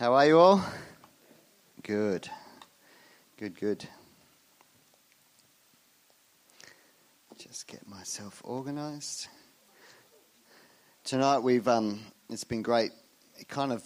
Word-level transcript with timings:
How 0.00 0.14
are 0.14 0.26
you 0.26 0.38
all? 0.38 0.64
Good. 1.82 2.26
Good, 3.36 3.60
good. 3.60 3.86
Just 7.36 7.66
get 7.66 7.86
myself 7.86 8.40
organized. 8.42 9.28
Tonight 11.04 11.40
we've 11.40 11.68
um 11.68 12.00
it's 12.30 12.44
been 12.44 12.62
great. 12.62 12.92
It 13.38 13.46
kind 13.48 13.74
of 13.74 13.84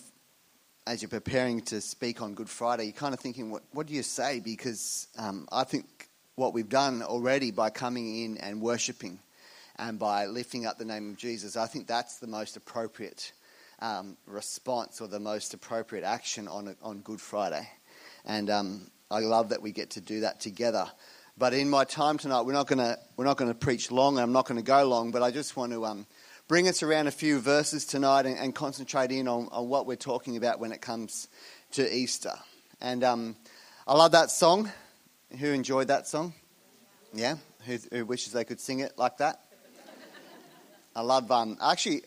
as 0.86 1.02
you're 1.02 1.08
preparing 1.08 1.62
to 1.62 1.80
speak 1.80 2.22
on 2.22 2.34
Good 2.34 2.48
Friday, 2.48 2.84
you're 2.84 2.92
kind 2.92 3.12
of 3.12 3.18
thinking, 3.18 3.50
what, 3.50 3.64
what 3.72 3.88
do 3.88 3.94
you 3.94 4.04
say? 4.04 4.38
Because 4.38 5.08
um, 5.18 5.48
I 5.50 5.64
think 5.64 6.10
what 6.36 6.54
we've 6.54 6.68
done 6.68 7.02
already 7.02 7.50
by 7.50 7.70
coming 7.70 8.22
in 8.22 8.36
and 8.36 8.60
worshipping 8.60 9.18
and 9.80 9.98
by 9.98 10.26
lifting 10.26 10.64
up 10.64 10.78
the 10.78 10.84
name 10.84 11.10
of 11.10 11.16
Jesus, 11.16 11.56
I 11.56 11.66
think 11.66 11.88
that's 11.88 12.18
the 12.18 12.28
most 12.28 12.56
appropriate 12.56 13.32
um, 13.80 14.16
response 14.26 15.00
or 15.00 15.08
the 15.08 15.20
most 15.20 15.54
appropriate 15.54 16.04
action 16.04 16.48
on, 16.48 16.76
on 16.82 17.00
Good 17.00 17.20
Friday. 17.20 17.68
And 18.24 18.50
um, 18.50 18.90
I 19.10 19.20
love 19.20 19.50
that 19.50 19.62
we 19.62 19.72
get 19.72 19.90
to 19.90 20.00
do 20.00 20.20
that 20.20 20.40
together. 20.40 20.86
But 21.36 21.52
in 21.52 21.68
my 21.68 21.84
time 21.84 22.16
tonight, 22.16 22.42
we're 22.42 22.52
not 22.52 22.68
going 22.68 23.48
to 23.48 23.54
preach 23.54 23.90
long. 23.90 24.18
I'm 24.18 24.32
not 24.32 24.46
going 24.46 24.58
to 24.58 24.64
go 24.64 24.84
long, 24.84 25.10
but 25.10 25.22
I 25.22 25.30
just 25.30 25.56
want 25.56 25.72
to 25.72 25.84
um, 25.84 26.06
bring 26.46 26.68
us 26.68 26.82
around 26.82 27.08
a 27.08 27.10
few 27.10 27.40
verses 27.40 27.84
tonight 27.84 28.26
and, 28.26 28.38
and 28.38 28.54
concentrate 28.54 29.10
in 29.10 29.26
on, 29.26 29.48
on, 29.50 29.68
what 29.68 29.86
we're 29.86 29.96
talking 29.96 30.36
about 30.36 30.60
when 30.60 30.72
it 30.72 30.80
comes 30.80 31.28
to 31.72 31.92
Easter. 31.92 32.34
And 32.80 33.02
um, 33.02 33.36
I 33.86 33.94
love 33.96 34.12
that 34.12 34.30
song. 34.30 34.70
Who 35.40 35.48
enjoyed 35.48 35.88
that 35.88 36.06
song? 36.06 36.34
Yeah? 37.12 37.36
Who, 37.66 37.78
who 37.90 38.06
wishes 38.06 38.32
they 38.32 38.44
could 38.44 38.60
sing 38.60 38.80
it 38.80 38.96
like 38.96 39.18
that? 39.18 39.40
I 40.96 41.00
love, 41.00 41.30
um, 41.32 41.58
actually, 41.60 42.04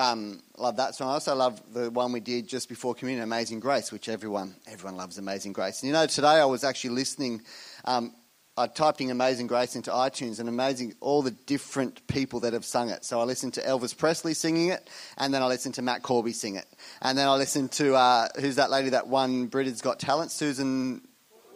um, 0.00 0.40
love 0.56 0.76
that 0.76 0.94
song. 0.94 1.10
I 1.10 1.12
also 1.12 1.34
love 1.34 1.60
the 1.72 1.90
one 1.90 2.12
we 2.12 2.20
did 2.20 2.48
just 2.48 2.68
before 2.68 2.94
communion, 2.94 3.22
Amazing 3.22 3.60
Grace, 3.60 3.92
which 3.92 4.08
everyone 4.08 4.54
everyone 4.66 4.96
loves 4.96 5.18
Amazing 5.18 5.52
Grace. 5.52 5.82
And 5.82 5.88
you 5.88 5.92
know, 5.92 6.06
today 6.06 6.40
I 6.40 6.46
was 6.46 6.64
actually 6.64 6.90
listening. 6.90 7.42
Um, 7.84 8.14
I 8.56 8.66
typed 8.66 9.00
in 9.00 9.10
Amazing 9.10 9.46
Grace 9.46 9.76
into 9.76 9.90
iTunes 9.90 10.40
and 10.40 10.48
amazing 10.48 10.94
all 11.00 11.22
the 11.22 11.30
different 11.30 12.06
people 12.08 12.40
that 12.40 12.52
have 12.52 12.64
sung 12.64 12.90
it. 12.90 13.04
So 13.04 13.20
I 13.20 13.24
listened 13.24 13.54
to 13.54 13.62
Elvis 13.62 13.96
Presley 13.96 14.34
singing 14.34 14.68
it, 14.68 14.88
and 15.16 15.32
then 15.32 15.42
I 15.42 15.46
listened 15.46 15.76
to 15.76 15.82
Matt 15.82 16.02
Corby 16.02 16.32
sing 16.32 16.56
it, 16.56 16.66
and 17.00 17.16
then 17.16 17.28
I 17.28 17.36
listened 17.36 17.72
to 17.72 17.94
uh, 17.94 18.28
who's 18.40 18.56
that 18.56 18.70
lady 18.70 18.90
that 18.90 19.06
won 19.06 19.46
Britain's 19.46 19.82
Got 19.82 20.00
Talent, 20.00 20.30
Susan 20.30 21.02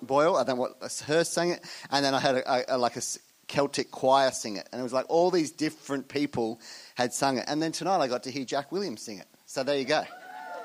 Boyle. 0.02 0.36
I 0.36 0.44
don't 0.44 0.56
know 0.56 0.62
what 0.62 1.02
her 1.06 1.24
sang 1.24 1.50
it, 1.50 1.64
and 1.90 2.04
then 2.04 2.14
I 2.14 2.20
had 2.20 2.36
a, 2.36 2.52
a, 2.52 2.76
a, 2.76 2.78
like 2.78 2.96
a 2.96 3.02
Celtic 3.48 3.90
choir 3.90 4.30
sing 4.30 4.56
it, 4.56 4.68
and 4.72 4.80
it 4.80 4.82
was 4.82 4.92
like 4.92 5.06
all 5.08 5.30
these 5.30 5.50
different 5.50 6.08
people 6.08 6.60
had 6.94 7.12
sung 7.12 7.38
it. 7.38 7.44
And 7.46 7.62
then 7.62 7.72
tonight 7.72 7.98
I 7.98 8.08
got 8.08 8.22
to 8.24 8.30
hear 8.30 8.44
Jack 8.44 8.72
Williams 8.72 9.02
sing 9.02 9.18
it. 9.18 9.26
So 9.46 9.62
there 9.62 9.78
you 9.78 9.84
go. 9.84 10.04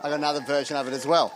I 0.01 0.09
got 0.09 0.17
another 0.17 0.41
version 0.41 0.77
of 0.77 0.87
it 0.87 0.93
as 0.93 1.05
well. 1.05 1.33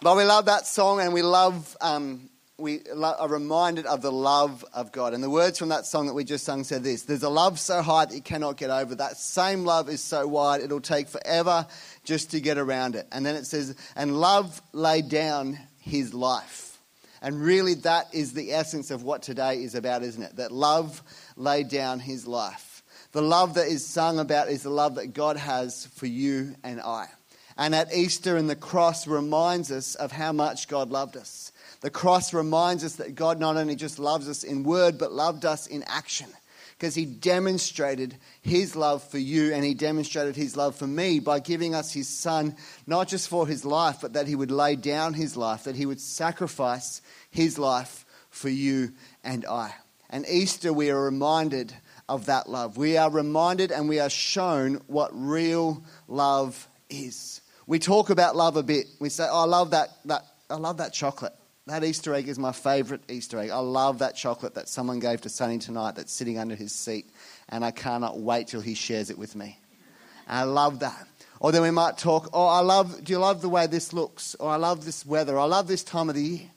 But 0.00 0.16
we 0.16 0.24
love 0.24 0.46
that 0.46 0.66
song, 0.66 1.00
and 1.00 1.12
we 1.12 1.22
love. 1.22 1.76
Um, 1.80 2.30
we 2.58 2.80
are 2.90 3.28
reminded 3.28 3.84
of 3.84 4.00
the 4.00 4.12
love 4.12 4.64
of 4.72 4.90
God. 4.90 5.12
And 5.12 5.22
the 5.22 5.28
words 5.28 5.58
from 5.58 5.68
that 5.68 5.84
song 5.84 6.06
that 6.06 6.14
we 6.14 6.24
just 6.24 6.44
sung 6.44 6.64
said 6.64 6.82
this 6.82 7.02
There's 7.02 7.22
a 7.22 7.28
love 7.28 7.58
so 7.58 7.82
high 7.82 8.06
that 8.06 8.14
you 8.14 8.22
cannot 8.22 8.56
get 8.56 8.70
over. 8.70 8.94
That 8.94 9.18
same 9.18 9.64
love 9.64 9.88
is 9.88 10.02
so 10.02 10.26
wide, 10.26 10.62
it'll 10.62 10.80
take 10.80 11.08
forever 11.08 11.66
just 12.04 12.30
to 12.30 12.40
get 12.40 12.56
around 12.56 12.94
it. 12.94 13.06
And 13.12 13.26
then 13.26 13.34
it 13.34 13.46
says, 13.46 13.76
And 13.94 14.18
love 14.18 14.62
laid 14.72 15.08
down 15.08 15.58
his 15.80 16.14
life. 16.14 16.65
And 17.22 17.40
really, 17.40 17.74
that 17.74 18.08
is 18.12 18.32
the 18.32 18.52
essence 18.52 18.90
of 18.90 19.02
what 19.02 19.22
today 19.22 19.62
is 19.62 19.74
about, 19.74 20.02
isn't 20.02 20.22
it? 20.22 20.36
That 20.36 20.52
love 20.52 21.02
laid 21.36 21.68
down 21.68 22.00
his 22.00 22.26
life. 22.26 22.82
The 23.12 23.22
love 23.22 23.54
that 23.54 23.68
is 23.68 23.86
sung 23.86 24.18
about 24.18 24.48
is 24.48 24.62
the 24.62 24.70
love 24.70 24.96
that 24.96 25.14
God 25.14 25.36
has 25.36 25.86
for 25.94 26.06
you 26.06 26.54
and 26.62 26.80
I. 26.80 27.06
And 27.56 27.74
at 27.74 27.94
Easter 27.94 28.36
and 28.36 28.50
the 28.50 28.56
cross 28.56 29.06
reminds 29.06 29.72
us 29.72 29.94
of 29.94 30.12
how 30.12 30.32
much 30.32 30.68
God 30.68 30.90
loved 30.90 31.16
us. 31.16 31.52
The 31.80 31.90
cross 31.90 32.34
reminds 32.34 32.84
us 32.84 32.96
that 32.96 33.14
God 33.14 33.40
not 33.40 33.56
only 33.56 33.76
just 33.76 33.98
loves 33.98 34.28
us 34.28 34.44
in 34.44 34.62
word, 34.62 34.98
but 34.98 35.12
loved 35.12 35.44
us 35.44 35.66
in 35.66 35.82
action. 35.86 36.28
Because 36.78 36.94
he 36.94 37.06
demonstrated 37.06 38.16
his 38.42 38.76
love 38.76 39.02
for 39.02 39.18
you 39.18 39.54
and 39.54 39.64
he 39.64 39.72
demonstrated 39.72 40.36
his 40.36 40.56
love 40.56 40.76
for 40.76 40.86
me 40.86 41.20
by 41.20 41.40
giving 41.40 41.74
us 41.74 41.92
his 41.92 42.08
son, 42.08 42.54
not 42.86 43.08
just 43.08 43.28
for 43.28 43.46
his 43.46 43.64
life, 43.64 43.98
but 44.02 44.12
that 44.12 44.26
he 44.26 44.34
would 44.34 44.50
lay 44.50 44.76
down 44.76 45.14
his 45.14 45.36
life, 45.36 45.64
that 45.64 45.76
he 45.76 45.86
would 45.86 46.00
sacrifice 46.00 47.00
his 47.30 47.58
life 47.58 48.04
for 48.28 48.50
you 48.50 48.92
and 49.24 49.46
I. 49.46 49.74
And 50.10 50.26
Easter, 50.28 50.72
we 50.72 50.90
are 50.90 51.02
reminded 51.02 51.72
of 52.08 52.26
that 52.26 52.48
love. 52.48 52.76
We 52.76 52.96
are 52.96 53.10
reminded 53.10 53.72
and 53.72 53.88
we 53.88 53.98
are 53.98 54.10
shown 54.10 54.82
what 54.86 55.10
real 55.12 55.82
love 56.08 56.68
is. 56.90 57.40
We 57.66 57.78
talk 57.78 58.10
about 58.10 58.36
love 58.36 58.56
a 58.56 58.62
bit. 58.62 58.86
We 59.00 59.08
say, 59.08 59.26
oh, 59.28 59.42
I 59.42 59.46
love 59.46 59.70
that, 59.70 59.88
that, 60.04 60.22
I 60.48 60.56
love 60.56 60.76
that 60.76 60.92
chocolate. 60.92 61.32
That 61.66 61.82
Easter 61.82 62.14
egg 62.14 62.28
is 62.28 62.38
my 62.38 62.52
favourite 62.52 63.02
Easter 63.10 63.40
egg. 63.40 63.50
I 63.50 63.58
love 63.58 63.98
that 63.98 64.14
chocolate 64.14 64.54
that 64.54 64.68
someone 64.68 65.00
gave 65.00 65.22
to 65.22 65.28
Sonny 65.28 65.58
tonight 65.58 65.96
that's 65.96 66.12
sitting 66.12 66.38
under 66.38 66.54
his 66.54 66.72
seat, 66.72 67.10
and 67.48 67.64
I 67.64 67.72
cannot 67.72 68.20
wait 68.20 68.46
till 68.46 68.60
he 68.60 68.74
shares 68.74 69.10
it 69.10 69.18
with 69.18 69.34
me. 69.34 69.58
I 70.28 70.44
love 70.44 70.78
that. 70.80 71.08
Or 71.40 71.50
then 71.50 71.62
we 71.62 71.72
might 71.72 71.98
talk, 71.98 72.30
oh, 72.32 72.46
I 72.46 72.60
love, 72.60 73.02
do 73.02 73.12
you 73.12 73.18
love 73.18 73.42
the 73.42 73.48
way 73.48 73.66
this 73.66 73.92
looks? 73.92 74.36
Or 74.36 74.48
I 74.48 74.56
love 74.56 74.84
this 74.84 75.04
weather. 75.04 75.36
I 75.40 75.44
love 75.44 75.66
this 75.66 75.82
time 75.82 76.08
of 76.08 76.14
the 76.14 76.22
year. 76.22 76.50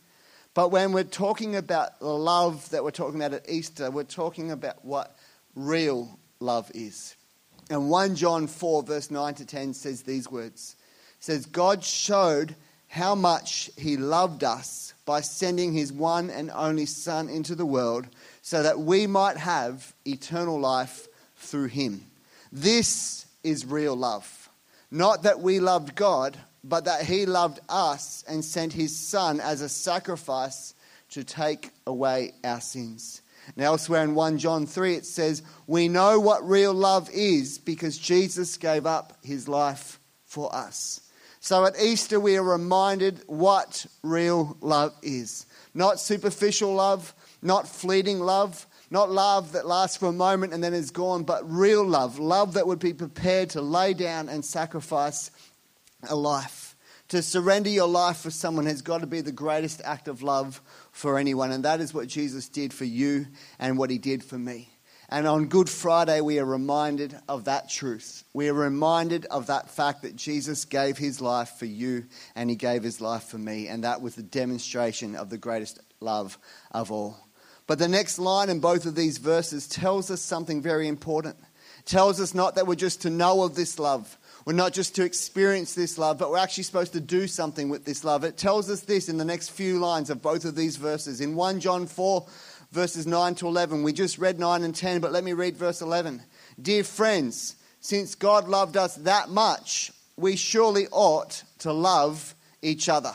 But 0.54 0.70
when 0.70 0.92
we're 0.92 1.04
talking 1.04 1.56
about 1.56 2.00
the 2.00 2.06
love 2.06 2.70
that 2.70 2.84
we're 2.84 2.92
talking 2.92 3.20
about 3.20 3.34
at 3.34 3.50
Easter, 3.50 3.90
we're 3.90 4.04
talking 4.04 4.52
about 4.52 4.86
what 4.86 5.16
real 5.56 6.20
love 6.40 6.70
is. 6.76 7.16
And 7.72 7.90
1 7.90 8.16
John 8.16 8.46
4, 8.46 8.84
verse 8.84 9.10
9 9.10 9.34
to 9.36 9.46
10 9.46 9.74
says 9.74 10.04
these 10.04 10.30
words. 10.30 10.76
It 11.18 11.24
says, 11.24 11.46
God 11.48 11.84
showed 11.84 12.56
how 12.90 13.16
much 13.16 13.70
he 13.78 13.96
loved 13.96 14.44
us 14.44 14.94
by 15.06 15.22
sending 15.22 15.74
his 15.74 15.94
one 15.94 16.30
and 16.30 16.52
only 16.52 16.86
Son 16.86 17.30
into 17.30 17.56
the 17.56 17.66
world 17.66 18.08
so 18.42 18.64
that 18.64 18.80
we 18.80 19.08
might 19.08 19.38
have 19.38 19.94
eternal 20.06 20.60
life 20.60 21.08
through 21.38 21.68
him. 21.68 22.06
This 22.52 23.26
is 23.44 23.66
real 23.66 23.96
love. 23.96 24.50
Not 24.92 25.24
that 25.24 25.40
we 25.40 25.60
loved 25.60 25.96
God, 25.96 26.38
but 26.64 26.86
that 26.86 27.06
he 27.06 27.26
loved 27.26 27.60
us 27.70 28.24
and 28.28 28.44
sent 28.44 28.74
his 28.74 28.98
Son 28.98 29.40
as 29.40 29.62
a 29.62 29.70
sacrifice 29.70 30.74
to 31.12 31.24
take 31.24 31.70
away 31.86 32.34
our 32.44 32.60
sins. 32.60 33.22
Now, 33.56 33.66
elsewhere 33.66 34.04
in 34.04 34.16
1 34.16 34.38
John 34.40 34.66
3, 34.66 34.96
it 34.96 35.06
says, 35.06 35.42
We 35.68 35.88
know 35.88 36.20
what 36.20 36.48
real 36.48 36.74
love 36.74 37.10
is 37.12 37.58
because 37.58 37.98
Jesus 37.98 38.58
gave 38.58 38.86
up 38.86 39.18
his 39.24 39.48
life 39.48 40.00
for 40.26 40.54
us. 40.54 41.02
So 41.40 41.66
at 41.66 41.80
Easter, 41.80 42.20
we 42.20 42.36
are 42.38 42.44
reminded 42.44 43.24
what 43.28 43.86
real 44.04 44.58
love 44.62 44.94
is. 45.02 45.46
Not 45.74 46.00
superficial 46.00 46.74
love, 46.74 47.14
not 47.42 47.68
fleeting 47.68 48.20
love, 48.20 48.68
not 48.92 49.12
love 49.12 49.54
that 49.54 49.68
lasts 49.68 49.98
for 49.98 50.08
a 50.08 50.14
moment 50.14 50.54
and 50.54 50.64
then 50.64 50.74
is 50.74 50.92
gone, 50.92 51.24
but 51.24 51.50
real 51.50 51.86
love. 51.86 52.20
Love 52.20 52.54
that 52.54 52.68
would 52.68 52.80
be 52.80 52.94
prepared 52.94 53.52
to 53.52 53.62
lay 53.62 53.94
down 53.94 54.28
and 54.28 54.44
sacrifice 54.44 55.32
a 56.10 56.16
life. 56.16 56.76
To 57.10 57.22
surrender 57.22 57.70
your 57.70 57.88
life 57.88 58.18
for 58.18 58.32
someone 58.32 58.66
has 58.66 58.82
got 58.82 59.02
to 59.02 59.08
be 59.08 59.22
the 59.22 59.32
greatest 59.32 59.82
act 59.84 60.08
of 60.08 60.22
love 60.22 60.62
for 60.92 61.18
anyone. 61.18 61.52
And 61.52 61.66
that 61.66 61.82
is 61.82 61.94
what 61.94 62.08
Jesus 62.08 62.50
did 62.50 62.74
for 62.74 62.86
you 62.86 63.28
and 63.58 63.78
what 63.78 63.90
he 63.90 63.98
did 63.98 64.24
for 64.24 64.38
me. 64.38 64.70
And 65.12 65.26
on 65.26 65.48
Good 65.48 65.72
Friday, 65.72 66.22
we 66.22 66.38
are 66.38 66.46
reminded 66.46 67.18
of 67.28 67.46
that 67.46 67.68
truth. 67.68 68.24
We 68.32 68.48
are 68.48 68.54
reminded 68.54 69.26
of 69.26 69.48
that 69.48 69.72
fact 69.72 70.04
that 70.04 70.16
Jesus 70.16 70.66
gave 70.66 71.00
his 71.00 71.20
life 71.20 71.54
for 71.58 71.66
you 71.66 72.06
and 72.36 72.48
he 72.48 72.56
gave 72.56 72.84
his 72.84 73.02
life 73.02 73.24
for 73.24 73.40
me. 73.40 73.68
And 73.68 73.84
that 73.84 74.02
was 74.02 74.14
the 74.14 74.22
demonstration 74.22 75.16
of 75.16 75.32
the 75.32 75.38
greatest 75.40 75.80
love 76.00 76.38
of 76.70 76.92
all. 76.92 77.18
But 77.66 77.80
the 77.80 77.88
next 77.88 78.20
line 78.20 78.50
in 78.50 78.60
both 78.60 78.86
of 78.86 78.94
these 78.94 79.18
verses 79.18 79.68
tells 79.68 80.12
us 80.12 80.22
something 80.22 80.62
very 80.62 80.88
important. 80.88 81.38
It 81.80 81.86
tells 81.86 82.22
us 82.22 82.36
not 82.36 82.54
that 82.56 82.68
we're 82.68 82.76
just 82.76 83.02
to 83.02 83.10
know 83.10 83.42
of 83.42 83.56
this 83.56 83.80
love, 83.80 84.16
we're 84.46 84.54
not 84.54 84.74
just 84.74 84.96
to 84.96 85.04
experience 85.04 85.76
this 85.76 85.98
love, 85.98 86.18
but 86.18 86.32
we're 86.32 86.38
actually 86.38 86.64
supposed 86.64 86.94
to 86.94 87.00
do 87.00 87.28
something 87.28 87.70
with 87.70 87.86
this 87.86 88.04
love. 88.04 88.24
It 88.24 88.38
tells 88.38 88.70
us 88.70 88.82
this 88.82 89.10
in 89.10 89.18
the 89.18 89.26
next 89.26 89.50
few 89.50 89.80
lines 89.80 90.10
of 90.10 90.22
both 90.22 90.46
of 90.46 90.56
these 90.56 90.78
verses. 90.78 91.22
In 91.22 91.36
1 91.36 91.60
John 91.60 91.86
4, 91.86 92.26
verses 92.72 93.08
9 93.08 93.36
to 93.36 93.48
11. 93.48 93.84
We 93.84 93.94
just 93.94 94.18
read 94.18 94.40
9 94.40 94.64
and 94.64 94.76
10, 94.76 95.02
but 95.02 95.12
let 95.12 95.24
me 95.24 95.34
read 95.34 95.58
verse 95.58 95.82
11. 95.82 96.22
Dear 96.62 96.84
friends, 96.84 97.56
since 97.80 98.16
God 98.16 98.48
loved 98.48 98.78
us 98.78 98.96
that 98.96 99.30
much, 99.30 99.92
we 100.18 100.36
surely 100.36 100.88
ought 100.92 101.44
to 101.60 101.72
love 101.72 102.36
each 102.62 102.90
other. 102.90 103.14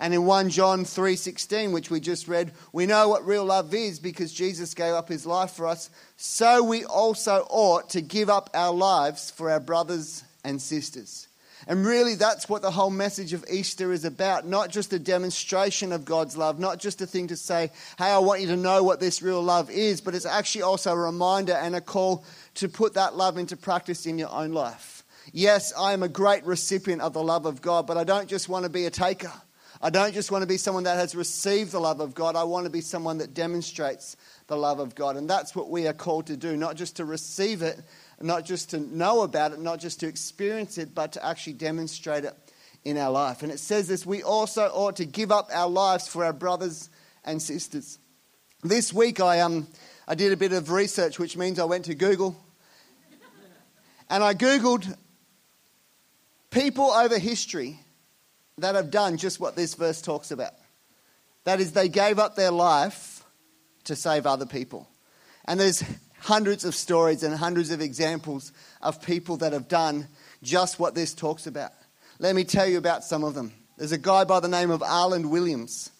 And 0.00 0.12
in 0.12 0.26
1 0.26 0.50
John 0.50 0.84
3:16, 0.84 1.72
which 1.72 1.88
we 1.88 2.00
just 2.00 2.26
read, 2.26 2.52
we 2.72 2.86
know 2.86 3.08
what 3.08 3.24
real 3.24 3.44
love 3.44 3.72
is 3.72 4.00
because 4.00 4.32
Jesus 4.32 4.74
gave 4.74 4.94
up 4.94 5.08
his 5.08 5.24
life 5.26 5.52
for 5.52 5.68
us. 5.68 5.90
So 6.16 6.64
we 6.64 6.84
also 6.84 7.46
ought 7.48 7.90
to 7.90 8.00
give 8.00 8.28
up 8.28 8.50
our 8.52 8.74
lives 8.74 9.30
for 9.30 9.48
our 9.48 9.60
brothers 9.60 10.24
and 10.42 10.60
sisters. 10.60 11.28
And 11.66 11.86
really, 11.86 12.14
that's 12.14 12.48
what 12.48 12.62
the 12.62 12.70
whole 12.70 12.90
message 12.90 13.32
of 13.32 13.44
Easter 13.50 13.92
is 13.92 14.04
about. 14.04 14.46
Not 14.46 14.70
just 14.70 14.92
a 14.92 14.98
demonstration 14.98 15.92
of 15.92 16.04
God's 16.04 16.36
love, 16.36 16.58
not 16.58 16.78
just 16.78 17.00
a 17.00 17.06
thing 17.06 17.28
to 17.28 17.36
say, 17.36 17.70
hey, 17.98 18.06
I 18.06 18.18
want 18.18 18.40
you 18.40 18.48
to 18.48 18.56
know 18.56 18.82
what 18.82 19.00
this 19.00 19.22
real 19.22 19.42
love 19.42 19.70
is, 19.70 20.00
but 20.00 20.14
it's 20.14 20.26
actually 20.26 20.62
also 20.62 20.92
a 20.92 20.96
reminder 20.96 21.54
and 21.54 21.76
a 21.76 21.80
call 21.80 22.24
to 22.54 22.68
put 22.68 22.94
that 22.94 23.16
love 23.16 23.38
into 23.38 23.56
practice 23.56 24.06
in 24.06 24.18
your 24.18 24.32
own 24.32 24.52
life. 24.52 25.04
Yes, 25.32 25.72
I 25.78 25.92
am 25.92 26.02
a 26.02 26.08
great 26.08 26.44
recipient 26.44 27.00
of 27.00 27.12
the 27.12 27.22
love 27.22 27.46
of 27.46 27.62
God, 27.62 27.86
but 27.86 27.96
I 27.96 28.04
don't 28.04 28.28
just 28.28 28.48
want 28.48 28.64
to 28.64 28.70
be 28.70 28.86
a 28.86 28.90
taker. 28.90 29.32
I 29.84 29.90
don't 29.90 30.14
just 30.14 30.30
want 30.30 30.42
to 30.42 30.46
be 30.46 30.58
someone 30.58 30.84
that 30.84 30.96
has 30.96 31.16
received 31.16 31.72
the 31.72 31.80
love 31.80 31.98
of 32.00 32.14
God. 32.14 32.36
I 32.36 32.44
want 32.44 32.66
to 32.66 32.70
be 32.70 32.80
someone 32.80 33.18
that 33.18 33.34
demonstrates 33.34 34.16
the 34.46 34.56
love 34.56 34.78
of 34.78 34.94
God. 34.94 35.16
And 35.16 35.28
that's 35.28 35.56
what 35.56 35.70
we 35.70 35.88
are 35.88 35.92
called 35.92 36.26
to 36.26 36.36
do, 36.36 36.56
not 36.56 36.76
just 36.76 36.96
to 36.96 37.04
receive 37.04 37.62
it, 37.62 37.80
not 38.22 38.44
just 38.44 38.70
to 38.70 38.80
know 38.80 39.22
about 39.22 39.52
it, 39.52 39.60
not 39.60 39.80
just 39.80 40.00
to 40.00 40.06
experience 40.06 40.78
it, 40.78 40.94
but 40.94 41.12
to 41.12 41.24
actually 41.24 41.54
demonstrate 41.54 42.24
it 42.24 42.34
in 42.84 42.98
our 42.98 43.10
life. 43.10 43.42
And 43.42 43.52
it 43.52 43.58
says 43.58 43.88
this 43.88 44.04
we 44.04 44.22
also 44.22 44.66
ought 44.66 44.96
to 44.96 45.04
give 45.04 45.30
up 45.30 45.50
our 45.52 45.68
lives 45.68 46.08
for 46.08 46.24
our 46.24 46.32
brothers 46.32 46.90
and 47.24 47.40
sisters. 47.40 47.98
This 48.62 48.92
week 48.92 49.20
I, 49.20 49.40
um, 49.40 49.66
I 50.06 50.14
did 50.14 50.32
a 50.32 50.36
bit 50.36 50.52
of 50.52 50.70
research, 50.70 51.18
which 51.18 51.36
means 51.36 51.58
I 51.58 51.64
went 51.64 51.86
to 51.86 51.94
Google. 51.94 52.36
And 54.10 54.22
I 54.22 54.34
Googled 54.34 54.94
people 56.50 56.90
over 56.90 57.18
history 57.18 57.80
that 58.58 58.74
have 58.74 58.90
done 58.90 59.16
just 59.16 59.40
what 59.40 59.56
this 59.56 59.74
verse 59.74 60.02
talks 60.02 60.30
about. 60.30 60.52
That 61.44 61.60
is, 61.60 61.72
they 61.72 61.88
gave 61.88 62.18
up 62.18 62.36
their 62.36 62.50
life 62.50 63.24
to 63.84 63.96
save 63.96 64.26
other 64.26 64.44
people. 64.44 64.88
And 65.46 65.58
there's 65.58 65.82
hundreds 66.22 66.64
of 66.64 66.74
stories 66.74 67.24
and 67.24 67.34
hundreds 67.34 67.70
of 67.70 67.80
examples 67.80 68.52
of 68.80 69.02
people 69.02 69.36
that 69.38 69.52
have 69.52 69.66
done 69.66 70.06
just 70.42 70.78
what 70.78 70.94
this 70.94 71.14
talks 71.14 71.48
about. 71.48 71.72
Let 72.20 72.36
me 72.36 72.44
tell 72.44 72.66
you 72.66 72.78
about 72.78 73.02
some 73.02 73.24
of 73.24 73.34
them. 73.34 73.52
There's 73.76 73.90
a 73.90 73.98
guy 73.98 74.22
by 74.22 74.38
the 74.38 74.48
name 74.48 74.70
of 74.70 74.80
Arland 74.82 75.30
Williams. 75.30 75.90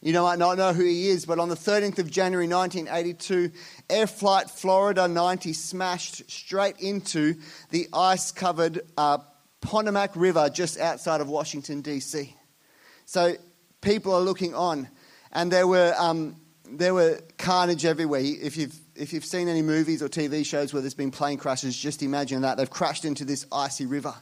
You 0.00 0.12
know, 0.12 0.22
might 0.22 0.38
not 0.38 0.56
know 0.56 0.72
who 0.72 0.84
he 0.84 1.08
is, 1.08 1.26
but 1.26 1.40
on 1.40 1.48
the 1.48 1.56
13th 1.56 1.98
of 1.98 2.10
January 2.10 2.46
1982, 2.46 3.50
Air 3.90 4.06
Flight 4.06 4.50
Florida 4.50 5.08
90 5.08 5.52
smashed 5.52 6.30
straight 6.30 6.76
into 6.78 7.34
the 7.70 7.88
ice 7.92 8.30
covered 8.30 8.82
uh, 8.96 9.18
Potomac 9.60 10.12
River 10.14 10.48
just 10.48 10.78
outside 10.78 11.20
of 11.20 11.28
Washington, 11.28 11.82
D.C. 11.82 12.36
So 13.04 13.34
people 13.80 14.14
are 14.14 14.20
looking 14.20 14.54
on, 14.54 14.88
and 15.32 15.50
there 15.50 15.66
were, 15.66 15.94
um, 15.98 16.36
there 16.68 16.94
were 16.94 17.20
carnage 17.38 17.84
everywhere. 17.84 18.20
If 18.22 18.56
you've, 18.56 18.76
if 19.02 19.12
you've 19.12 19.24
seen 19.24 19.48
any 19.48 19.62
movies 19.62 20.00
or 20.00 20.08
TV 20.08 20.46
shows 20.46 20.72
where 20.72 20.80
there's 20.80 20.94
been 20.94 21.10
plane 21.10 21.36
crashes, 21.36 21.76
just 21.76 22.04
imagine 22.04 22.42
that. 22.42 22.56
They've 22.56 22.70
crashed 22.70 23.04
into 23.04 23.24
this 23.24 23.44
icy 23.50 23.84
river. 23.84 24.14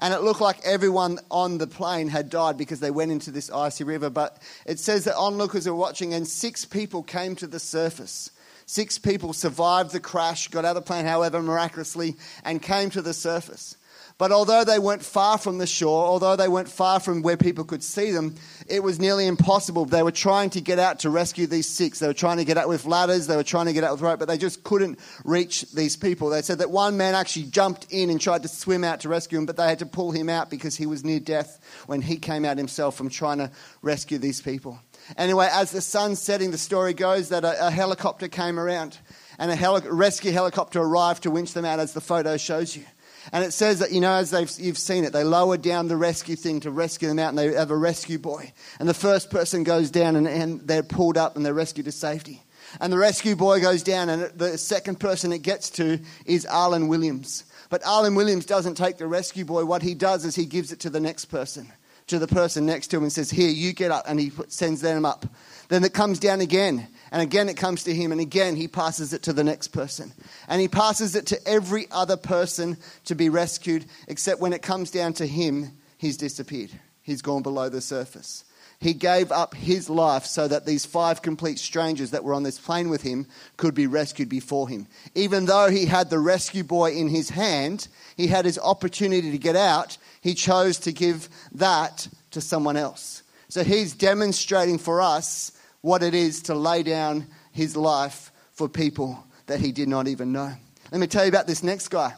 And 0.00 0.12
it 0.12 0.22
looked 0.22 0.40
like 0.40 0.58
everyone 0.64 1.20
on 1.30 1.58
the 1.58 1.68
plane 1.68 2.08
had 2.08 2.30
died 2.30 2.56
because 2.56 2.80
they 2.80 2.90
went 2.90 3.12
into 3.12 3.30
this 3.30 3.48
icy 3.48 3.84
river. 3.84 4.10
But 4.10 4.42
it 4.66 4.80
says 4.80 5.04
that 5.04 5.16
onlookers 5.16 5.68
were 5.68 5.74
watching, 5.76 6.14
and 6.14 6.26
six 6.26 6.64
people 6.64 7.04
came 7.04 7.36
to 7.36 7.46
the 7.46 7.60
surface. 7.60 8.32
Six 8.66 8.98
people 8.98 9.34
survived 9.34 9.92
the 9.92 10.00
crash, 10.00 10.48
got 10.48 10.64
out 10.64 10.76
of 10.76 10.82
the 10.82 10.88
plane, 10.88 11.06
however, 11.06 11.40
miraculously, 11.40 12.16
and 12.42 12.60
came 12.60 12.90
to 12.90 13.02
the 13.02 13.14
surface. 13.14 13.76
But 14.16 14.30
although 14.30 14.62
they 14.62 14.78
weren't 14.78 15.02
far 15.02 15.38
from 15.38 15.58
the 15.58 15.66
shore, 15.66 16.04
although 16.06 16.36
they 16.36 16.46
weren't 16.46 16.68
far 16.68 17.00
from 17.00 17.22
where 17.22 17.36
people 17.36 17.64
could 17.64 17.82
see 17.82 18.12
them, 18.12 18.36
it 18.68 18.80
was 18.80 19.00
nearly 19.00 19.26
impossible. 19.26 19.86
They 19.86 20.04
were 20.04 20.12
trying 20.12 20.50
to 20.50 20.60
get 20.60 20.78
out 20.78 21.00
to 21.00 21.10
rescue 21.10 21.48
these 21.48 21.68
six. 21.68 21.98
They 21.98 22.06
were 22.06 22.14
trying 22.14 22.36
to 22.36 22.44
get 22.44 22.56
out 22.56 22.68
with 22.68 22.84
ladders, 22.84 23.26
they 23.26 23.34
were 23.34 23.42
trying 23.42 23.66
to 23.66 23.72
get 23.72 23.82
out 23.82 23.90
with 23.90 24.02
rope, 24.02 24.20
but 24.20 24.28
they 24.28 24.38
just 24.38 24.62
couldn't 24.62 25.00
reach 25.24 25.62
these 25.72 25.96
people. 25.96 26.28
They 26.30 26.42
said 26.42 26.58
that 26.58 26.70
one 26.70 26.96
man 26.96 27.16
actually 27.16 27.46
jumped 27.46 27.88
in 27.90 28.08
and 28.08 28.20
tried 28.20 28.42
to 28.42 28.48
swim 28.48 28.84
out 28.84 29.00
to 29.00 29.08
rescue 29.08 29.36
him, 29.36 29.46
but 29.46 29.56
they 29.56 29.66
had 29.66 29.80
to 29.80 29.86
pull 29.86 30.12
him 30.12 30.28
out 30.28 30.48
because 30.48 30.76
he 30.76 30.86
was 30.86 31.04
near 31.04 31.18
death 31.18 31.58
when 31.86 32.00
he 32.00 32.16
came 32.16 32.44
out 32.44 32.56
himself 32.56 32.96
from 32.96 33.08
trying 33.08 33.38
to 33.38 33.50
rescue 33.82 34.18
these 34.18 34.40
people. 34.40 34.78
Anyway, 35.16 35.48
as 35.50 35.72
the 35.72 35.80
sun's 35.80 36.22
setting, 36.22 36.52
the 36.52 36.58
story 36.58 36.94
goes 36.94 37.30
that 37.30 37.44
a, 37.44 37.66
a 37.66 37.70
helicopter 37.70 38.28
came 38.28 38.60
around 38.60 38.96
and 39.38 39.50
a 39.50 39.56
heli- 39.56 39.88
rescue 39.88 40.30
helicopter 40.30 40.80
arrived 40.80 41.24
to 41.24 41.30
winch 41.32 41.52
them 41.52 41.64
out, 41.64 41.80
as 41.80 41.92
the 41.92 42.00
photo 42.00 42.36
shows 42.36 42.76
you. 42.76 42.84
And 43.32 43.44
it 43.44 43.52
says 43.52 43.78
that, 43.78 43.92
you 43.92 44.00
know, 44.00 44.14
as 44.14 44.30
they've, 44.30 44.50
you've 44.58 44.78
seen 44.78 45.04
it, 45.04 45.12
they 45.12 45.24
lower 45.24 45.56
down 45.56 45.88
the 45.88 45.96
rescue 45.96 46.36
thing 46.36 46.60
to 46.60 46.70
rescue 46.70 47.08
them 47.08 47.18
out, 47.18 47.30
and 47.30 47.38
they 47.38 47.52
have 47.54 47.70
a 47.70 47.76
rescue 47.76 48.18
buoy. 48.18 48.52
And 48.78 48.88
the 48.88 48.94
first 48.94 49.30
person 49.30 49.64
goes 49.64 49.90
down, 49.90 50.16
and, 50.16 50.28
and 50.28 50.60
they're 50.60 50.82
pulled 50.82 51.16
up 51.16 51.36
and 51.36 51.44
they're 51.44 51.54
rescued 51.54 51.86
to 51.86 51.92
safety. 51.92 52.42
And 52.80 52.92
the 52.92 52.98
rescue 52.98 53.36
buoy 53.36 53.60
goes 53.60 53.82
down, 53.82 54.08
and 54.08 54.22
the 54.38 54.58
second 54.58 55.00
person 55.00 55.32
it 55.32 55.42
gets 55.42 55.70
to 55.70 56.00
is 56.26 56.46
Arland 56.46 56.88
Williams. 56.88 57.44
But 57.70 57.82
Arland 57.82 58.16
Williams 58.16 58.46
doesn't 58.46 58.74
take 58.74 58.98
the 58.98 59.06
rescue 59.06 59.44
buoy. 59.44 59.64
What 59.64 59.82
he 59.82 59.94
does 59.94 60.24
is 60.24 60.34
he 60.34 60.46
gives 60.46 60.72
it 60.72 60.80
to 60.80 60.90
the 60.90 61.00
next 61.00 61.26
person, 61.26 61.72
to 62.08 62.18
the 62.18 62.26
person 62.26 62.66
next 62.66 62.88
to 62.88 62.96
him, 62.96 63.02
and 63.04 63.12
says, 63.12 63.30
Here, 63.30 63.48
you 63.48 63.72
get 63.72 63.90
up. 63.90 64.04
And 64.06 64.20
he 64.20 64.32
sends 64.48 64.80
them 64.80 65.04
up. 65.04 65.26
Then 65.68 65.84
it 65.84 65.94
comes 65.94 66.18
down 66.18 66.40
again. 66.40 66.88
And 67.10 67.22
again, 67.22 67.48
it 67.48 67.56
comes 67.56 67.84
to 67.84 67.94
him, 67.94 68.12
and 68.12 68.20
again, 68.20 68.56
he 68.56 68.68
passes 68.68 69.12
it 69.12 69.22
to 69.22 69.32
the 69.32 69.44
next 69.44 69.68
person. 69.68 70.12
And 70.48 70.60
he 70.60 70.68
passes 70.68 71.14
it 71.14 71.26
to 71.26 71.48
every 71.48 71.86
other 71.90 72.16
person 72.16 72.76
to 73.04 73.14
be 73.14 73.28
rescued, 73.28 73.84
except 74.08 74.40
when 74.40 74.52
it 74.52 74.62
comes 74.62 74.90
down 74.90 75.12
to 75.14 75.26
him, 75.26 75.70
he's 75.96 76.16
disappeared. 76.16 76.70
He's 77.02 77.22
gone 77.22 77.42
below 77.42 77.68
the 77.68 77.80
surface. 77.80 78.44
He 78.80 78.92
gave 78.92 79.32
up 79.32 79.54
his 79.54 79.88
life 79.88 80.26
so 80.26 80.48
that 80.48 80.66
these 80.66 80.84
five 80.84 81.22
complete 81.22 81.58
strangers 81.58 82.10
that 82.10 82.24
were 82.24 82.34
on 82.34 82.42
this 82.42 82.58
plane 82.58 82.90
with 82.90 83.02
him 83.02 83.26
could 83.56 83.74
be 83.74 83.86
rescued 83.86 84.28
before 84.28 84.68
him. 84.68 84.88
Even 85.14 85.46
though 85.46 85.70
he 85.70 85.86
had 85.86 86.10
the 86.10 86.18
rescue 86.18 86.64
buoy 86.64 86.98
in 86.98 87.08
his 87.08 87.30
hand, 87.30 87.88
he 88.16 88.26
had 88.26 88.44
his 88.44 88.58
opportunity 88.58 89.30
to 89.30 89.38
get 89.38 89.56
out, 89.56 89.96
he 90.24 90.32
chose 90.34 90.78
to 90.78 90.90
give 90.90 91.28
that 91.52 92.08
to 92.30 92.40
someone 92.40 92.78
else. 92.78 93.22
So 93.50 93.62
he's 93.62 93.92
demonstrating 93.92 94.78
for 94.78 95.02
us 95.02 95.52
what 95.82 96.02
it 96.02 96.14
is 96.14 96.40
to 96.44 96.54
lay 96.54 96.82
down 96.82 97.26
his 97.52 97.76
life 97.76 98.32
for 98.52 98.66
people 98.66 99.22
that 99.46 99.60
he 99.60 99.70
did 99.70 99.86
not 99.86 100.08
even 100.08 100.32
know. 100.32 100.50
Let 100.90 100.98
me 100.98 101.06
tell 101.08 101.24
you 101.24 101.28
about 101.28 101.46
this 101.46 101.62
next 101.62 101.88
guy 101.88 102.14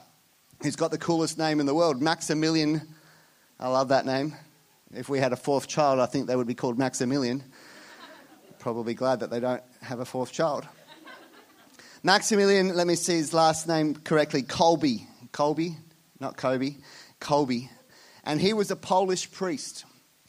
who's 0.63 0.77
got 0.77 0.93
the 0.93 0.99
coolest 0.99 1.37
name 1.37 1.59
in 1.59 1.67
the 1.67 1.75
world, 1.75 2.01
Maximilian. 2.01 2.81
I 3.59 3.67
love 3.67 3.89
that 3.89 4.07
name. 4.07 4.37
If 4.95 5.09
we 5.09 5.19
had 5.19 5.33
a 5.33 5.37
fourth 5.37 5.67
child, 5.67 5.99
I 5.99 6.07
think 6.07 6.29
they 6.29 6.37
would 6.37 6.47
be 6.47 6.55
called 6.55 6.79
Maximilian. 6.79 7.43
Probably 8.61 8.95
glad 8.95 9.19
that 9.19 9.31
they 9.31 9.41
don't 9.41 9.65
have 9.83 9.99
a 9.99 10.05
fourth 10.05 10.31
child. 10.31 10.65
Maximilian, 12.05 12.77
let 12.77 12.87
me 12.87 12.95
see 12.95 13.17
his 13.17 13.35
last 13.35 13.67
name 13.67 13.97
correctly, 13.97 14.45
Kolbe. 14.45 15.05
Kolbe, 15.33 15.75
not 16.21 16.37
Kobe, 16.37 16.77
Kolbe. 17.21 17.69
And 18.27 18.41
he 18.41 18.53
was 18.53 18.71
a 18.71 18.77
Polish 18.77 19.31
priest. 19.31 19.85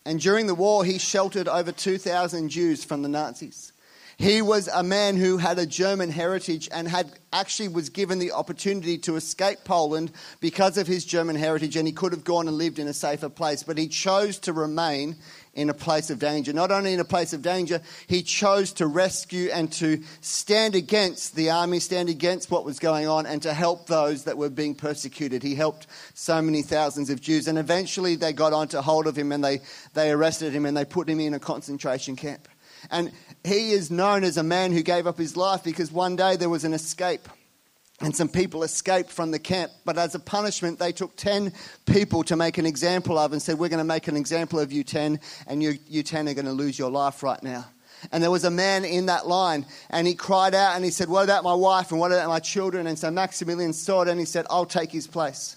And 0.06 0.22
during 0.22 0.48
the 0.48 0.56
war, 0.56 0.86
he 0.86 1.00
sheltered 1.00 1.50
over 1.50 1.74
2,000 1.74 2.48
Jews 2.48 2.86
from 2.86 3.02
the 3.02 3.10
Nazis. 3.10 3.74
He 4.18 4.42
was 4.42 4.68
a 4.68 4.82
man 4.82 5.16
who 5.16 5.38
had 5.38 5.60
a 5.60 5.66
German 5.68 6.10
heritage 6.10 6.68
and 6.72 6.88
had 6.88 7.12
actually 7.32 7.70
was 7.70 7.90
given 7.90 8.18
the 8.18 8.32
opportunity 8.32 8.98
to 9.00 9.16
escape 9.16 9.60
Poland 9.64 10.12
because 10.40 10.80
of 10.80 10.88
his 10.88 11.06
German 11.06 11.36
heritage 11.36 11.76
and 11.76 11.88
he 11.88 11.94
could 11.94 12.14
have 12.14 12.24
gone 12.24 12.48
and 12.48 12.58
lived 12.58 12.80
in 12.80 12.88
a 12.88 12.94
safer 12.94 13.30
place 13.30 13.62
but 13.62 13.78
he 13.78 13.88
chose 13.88 14.40
to 14.40 14.54
remain 14.54 15.18
in 15.58 15.72
a 15.72 15.74
place 15.74 16.12
of 16.12 16.20
danger. 16.20 16.54
Not 16.54 16.72
only 16.72 16.94
in 16.94 17.00
a 17.00 17.06
place 17.06 17.34
of 17.34 17.42
danger, 17.42 17.82
he 18.06 18.22
chose 18.22 18.72
to 18.74 18.86
rescue 18.86 19.50
and 19.52 19.72
to 19.74 20.04
stand 20.22 20.76
against 20.76 21.36
the 21.36 21.50
army, 21.50 21.80
stand 21.80 22.10
against 22.10 22.52
what 22.52 22.64
was 22.64 22.78
going 22.78 23.08
on, 23.08 23.26
and 23.26 23.42
to 23.42 23.54
help 23.54 23.88
those 23.88 24.26
that 24.26 24.38
were 24.38 24.52
being 24.52 24.76
persecuted. 24.76 25.42
He 25.42 25.56
helped 25.56 25.88
so 26.14 26.42
many 26.44 26.62
thousands 26.62 27.10
of 27.10 27.20
Jews. 27.20 27.48
And 27.48 27.58
eventually 27.58 28.16
they 28.16 28.34
got 28.34 28.54
onto 28.54 28.78
hold 28.78 29.08
of 29.08 29.18
him 29.18 29.32
and 29.32 29.44
they, 29.44 29.62
they 29.96 30.12
arrested 30.12 30.54
him 30.54 30.68
and 30.68 30.78
they 30.78 30.86
put 30.86 31.10
him 31.10 31.20
in 31.20 31.34
a 31.34 31.40
concentration 31.40 32.16
camp. 32.16 32.48
And 32.92 33.12
he 33.44 33.72
is 33.72 33.90
known 33.90 34.24
as 34.24 34.38
a 34.38 34.44
man 34.44 34.72
who 34.72 34.84
gave 34.84 35.08
up 35.08 35.18
his 35.18 35.36
life 35.36 35.64
because 35.64 35.92
one 35.92 36.16
day 36.16 36.36
there 36.36 36.50
was 36.50 36.64
an 36.66 36.74
escape 36.74 37.28
and 38.00 38.16
some 38.16 38.30
people 38.30 38.64
escaped 38.64 39.12
from 39.12 39.32
the 39.32 39.40
camp. 39.40 39.72
But 39.84 39.98
as 39.98 40.14
a 40.14 40.20
punishment, 40.20 40.78
they 40.78 40.92
took 40.92 41.16
10 41.16 41.52
people 41.86 42.24
to 42.26 42.36
make 42.36 42.60
an 42.60 42.66
example 42.66 43.18
of 43.18 43.32
and 43.32 43.42
said, 43.42 43.58
We're 43.58 43.70
going 43.70 43.80
to 43.80 43.84
make 43.84 44.08
an 44.08 44.16
example 44.16 44.60
of 44.60 44.72
you 44.72 44.84
10, 44.84 45.20
and 45.48 45.64
you, 45.64 45.74
you 45.88 46.04
10 46.04 46.30
are 46.30 46.34
going 46.34 46.46
to 46.46 46.52
lose 46.52 46.78
your 46.78 46.92
life 46.92 47.24
right 47.24 47.42
now. 47.42 47.66
And 48.12 48.22
there 48.22 48.30
was 48.30 48.44
a 48.44 48.52
man 48.52 48.86
in 48.86 49.08
that 49.08 49.28
line, 49.28 49.66
and 49.90 50.06
he 50.06 50.14
cried 50.14 50.54
out 50.54 50.76
and 50.76 50.86
he 50.86 50.92
said, 50.92 51.10
What 51.10 51.24
about 51.24 51.44
my 51.44 51.56
wife 51.56 51.92
and 51.92 52.00
what 52.00 52.12
about 52.12 52.30
my 52.30 52.40
children? 52.40 52.86
And 52.86 53.00
so 53.00 53.10
Maximilian 53.10 53.74
saw 53.74 54.04
it 54.04 54.08
and 54.08 54.20
he 54.20 54.26
said, 54.26 54.46
I'll 54.50 54.68
take 54.68 54.92
his 54.92 55.08
place. 55.08 55.56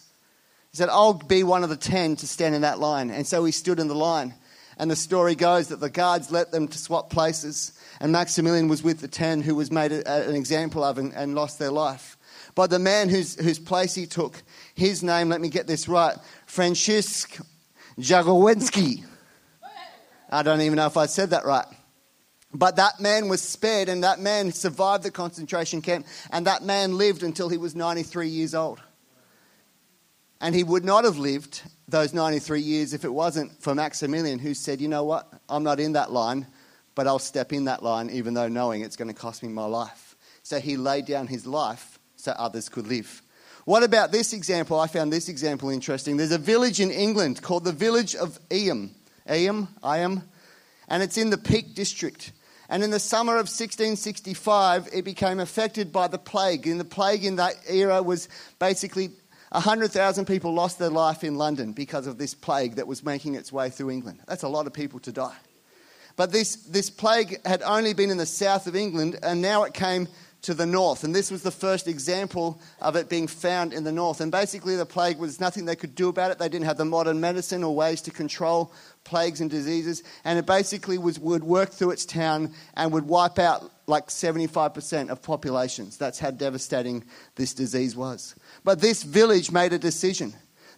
He 0.71 0.79
said, 0.79 0.89
I'll 0.89 1.13
be 1.13 1.43
one 1.43 1.63
of 1.63 1.69
the 1.69 1.77
10 1.77 2.17
to 2.17 2.27
stand 2.27 2.55
in 2.55 2.63
that 2.63 2.79
line. 2.79 3.11
And 3.11 3.27
so 3.27 3.45
he 3.45 3.53
stood 3.53 3.81
in 3.81 3.89
the 3.89 3.95
line. 3.95 4.35
And 4.79 4.91
the 4.91 4.97
story 4.97 5.35
goes 5.35 5.69
that 5.69 5.81
the 5.81 5.91
guards 5.91 6.31
let 6.31 6.53
them 6.53 6.67
to 6.67 6.79
swap 6.79 7.11
places, 7.11 7.79
and 8.01 8.13
Maximilian 8.13 8.69
was 8.69 8.83
with 8.83 9.01
the 9.01 9.09
10 9.09 9.43
who 9.43 9.55
was 9.55 9.71
made 9.71 9.93
an 9.93 10.35
example 10.35 10.83
of 10.83 10.97
and, 10.97 11.13
and 11.13 11.35
lost 11.35 11.59
their 11.59 11.71
life 11.71 12.17
by 12.55 12.67
the 12.67 12.79
man 12.79 13.09
whose, 13.09 13.41
whose 13.41 13.59
place 13.59 13.95
he 13.95 14.07
took. 14.07 14.43
His 14.75 15.03
name, 15.03 15.29
let 15.29 15.41
me 15.41 15.49
get 15.49 15.67
this 15.67 15.89
right, 15.89 16.17
Franciszek 16.47 17.45
Jagowiecki. 17.99 19.05
I 20.31 20.43
don't 20.43 20.61
even 20.61 20.77
know 20.77 20.87
if 20.87 20.97
I 20.97 21.07
said 21.07 21.31
that 21.31 21.45
right. 21.45 21.67
But 22.53 22.77
that 22.77 23.01
man 23.01 23.29
was 23.29 23.43
spared, 23.43 23.89
and 23.89 24.03
that 24.03 24.19
man 24.19 24.53
survived 24.53 25.05
the 25.05 25.11
concentration 25.11 25.83
camp, 25.83 26.07
and 26.33 26.47
that 26.47 26.63
man 26.63 26.99
lived 26.99 27.23
until 27.23 27.49
he 27.49 27.57
was 27.57 27.77
93 27.77 28.29
years 28.29 28.55
old. 28.55 28.81
And 30.41 30.55
he 30.55 30.65
would 30.65 30.85
not 30.85 31.05
have 31.05 31.19
lived 31.19 31.63
those 31.87 32.15
93 32.15 32.61
years 32.61 32.95
if 32.95 33.05
it 33.05 33.13
wasn't 33.13 33.63
for 33.63 33.75
Maximilian, 33.75 34.39
who 34.39 34.55
said, 34.55 34.81
You 34.81 34.89
know 34.89 35.05
what? 35.05 35.31
I'm 35.49 35.63
not 35.63 35.79
in 35.79 35.93
that 35.93 36.13
line, 36.13 36.47
but 36.95 37.07
I'll 37.07 37.19
step 37.19 37.53
in 37.53 37.67
that 37.67 37.83
line, 37.83 38.11
even 38.11 38.35
though 38.35 38.49
knowing 38.49 38.83
it's 38.83 38.97
going 38.97 39.09
to 39.09 39.15
cost 39.15 39.43
me 39.43 39.49
my 39.49 39.67
life. 39.67 40.17
So 40.43 40.59
he 40.59 40.77
laid 40.77 41.07
down 41.07 41.27
his 41.27 41.47
life 41.47 41.90
so 42.21 42.33
others 42.33 42.69
could 42.69 42.87
live. 42.87 43.23
What 43.65 43.83
about 43.83 44.11
this 44.11 44.33
example? 44.33 44.81
I 44.81 44.87
found 44.87 45.13
this 45.13 45.29
example 45.29 45.71
interesting. 45.71 46.17
There's 46.17 46.33
a 46.33 46.39
village 46.39 46.81
in 46.81 46.91
England 46.91 47.43
called 47.43 47.65
the 47.65 47.73
village 47.73 48.15
of 48.15 48.39
Eyam. 48.51 48.91
Eyam, 49.29 49.69
Eyam, 49.85 50.23
and 50.89 51.03
it's 51.03 51.19
in 51.19 51.31
the 51.31 51.39
Peak 51.39 51.75
District. 51.75 52.33
And 52.69 52.83
in 52.83 52.91
the 52.91 53.01
summer 53.01 53.33
of 53.33 53.49
1665, 53.49 54.89
it 54.93 55.05
became 55.05 55.41
affected 55.41 55.93
by 55.93 56.09
the 56.09 56.19
plague. 56.19 56.67
And 56.67 56.79
the 56.79 56.85
plague 56.85 57.25
in 57.25 57.37
that 57.37 57.55
era 57.69 58.03
was 58.03 58.29
basically 58.59 59.11
100,000 59.51 60.25
people 60.25 60.55
lost 60.55 60.79
their 60.79 60.91
life 60.91 61.25
in 61.25 61.35
London 61.35 61.73
because 61.73 62.07
of 62.07 62.17
this 62.17 62.35
plague 62.35 62.77
that 62.77 62.87
was 62.87 63.05
making 63.05 63.35
its 63.35 63.53
way 63.53 63.71
through 63.71 63.91
England. 63.91 64.21
That's 64.27 64.45
a 64.45 64.49
lot 64.49 64.67
of 64.67 64.73
people 64.73 65.01
to 65.01 65.13
die. 65.13 65.37
But 66.17 66.33
this, 66.33 66.57
this 66.57 66.91
plague 66.91 67.45
had 67.45 67.63
only 67.63 67.93
been 67.93 68.11
in 68.11 68.17
the 68.17 68.27
south 68.27 68.67
of 68.67 68.77
England, 68.77 69.19
and 69.23 69.43
now 69.43 69.65
it 69.65 69.75
came 69.75 70.07
to 70.43 70.55
the 70.55 70.67
north. 70.67 71.05
And 71.05 71.15
this 71.15 71.31
was 71.31 71.43
the 71.43 71.51
first 71.51 71.87
example 71.87 72.61
of 72.81 72.97
it 72.97 73.09
being 73.09 73.27
found 73.27 73.73
in 73.73 73.85
the 73.85 73.93
north. 73.93 74.21
And 74.21 74.33
basically, 74.33 74.77
the 74.77 74.87
plague 74.87 75.19
was 75.19 75.41
nothing 75.41 75.65
they 75.65 75.77
could 75.77 75.95
do 75.95 76.09
about 76.09 76.31
it. 76.31 76.39
They 76.39 76.49
didn't 76.49 76.67
have 76.67 76.79
the 76.79 76.85
modern 76.85 77.21
medicine 77.21 77.63
or 77.63 77.75
ways 77.75 78.01
to 78.03 78.11
control 78.11 78.73
plagues 79.05 79.41
and 79.41 79.51
diseases. 79.51 80.03
And 80.25 80.39
it 80.39 80.47
basically 80.47 80.99
was, 80.99 81.19
would 81.19 81.45
work 81.45 81.71
through 81.71 81.91
its 81.91 82.07
town 82.07 82.55
and 82.75 82.93
would 82.93 83.07
wipe 83.07 83.39
out 83.39 83.71
like 83.87 84.09
75% 84.09 85.11
of 85.11 85.23
populations. 85.23 85.99
That's 85.99 86.19
how 86.19 86.31
devastating 86.31 87.05
this 87.35 87.53
disease 87.53 87.97
was. 87.97 88.35
But 88.65 88.81
this 88.81 89.03
village 89.03 89.51
made 89.51 89.73
a 89.73 89.79
decision. 89.79 90.33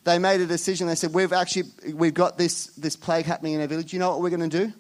They 0.05 0.19
made 0.19 0.41
a 0.41 0.47
decision. 0.47 0.89
They 0.89 0.97
said, 0.97 1.15
We've 1.15 1.33
actually 1.33 1.65
we've 1.95 2.15
got 2.15 2.37
this, 2.37 2.67
this 2.69 2.97
plague 2.97 3.27
happening 3.27 3.55
in 3.55 3.61
our 3.61 3.69
village. 3.69 3.93
You 3.93 4.01
know 4.01 4.11
what 4.11 4.23
we're 4.23 4.37
going 4.37 4.51
to 4.51 4.67
do? 4.67 4.73